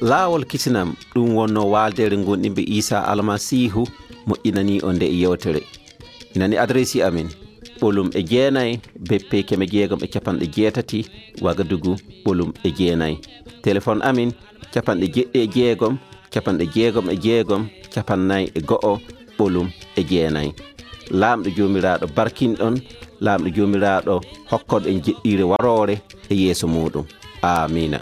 Laawol 0.00 0.44
kisinam 0.44 0.92
ɗum 1.14 1.28
wonno 1.36 1.62
waaldere 1.72 2.16
gonɗimɓe 2.26 2.62
isa 2.78 3.00
almasihu 3.10 3.82
moƴƴinani 4.28 4.74
o 4.84 4.92
nde 4.92 5.06
e 5.08 5.16
yewtere. 5.22 5.60
inani 6.34 6.56
adressi 6.58 7.02
amin 7.02 7.28
ɓolum 7.80 8.08
e 8.18 8.22
jeenayi 8.30 8.80
beppe 9.08 9.42
keme 9.48 9.66
jeegom 9.72 10.00
e 10.04 10.06
capanɗe 10.14 10.46
jeetati 10.54 10.98
wagadugu 11.44 11.92
ɓolum 12.24 12.50
e 12.64 12.70
jeenayi. 12.78 13.16
Téléphone 13.62 14.00
amin 14.08 14.30
capanɗe 14.72 15.06
jeɗɗi 15.14 15.38
e 15.44 15.46
jeegom 15.54 15.94
capanɗe 16.32 16.64
jeegom 16.74 17.06
e 17.10 17.16
jeegom 17.24 17.62
capannayyi 17.94 18.48
e 18.54 18.60
go'o 18.68 18.92
ɓolum 19.38 19.68
e 19.96 20.02
jeenayi. 20.10 20.50
Laamɗo 21.20 21.48
joomiraaɗo 21.56 22.06
barkinɗon 22.16 22.74
laamɗo 23.24 23.48
joomiraaɗo 23.56 24.14
hokkoɗo 24.50 24.86
en 24.90 24.98
jeɗɗiire 25.04 25.44
waroore 25.50 25.94
e 26.30 26.34
yeeso 26.42 26.66
muɗum 26.74 27.04
amina 27.42 27.98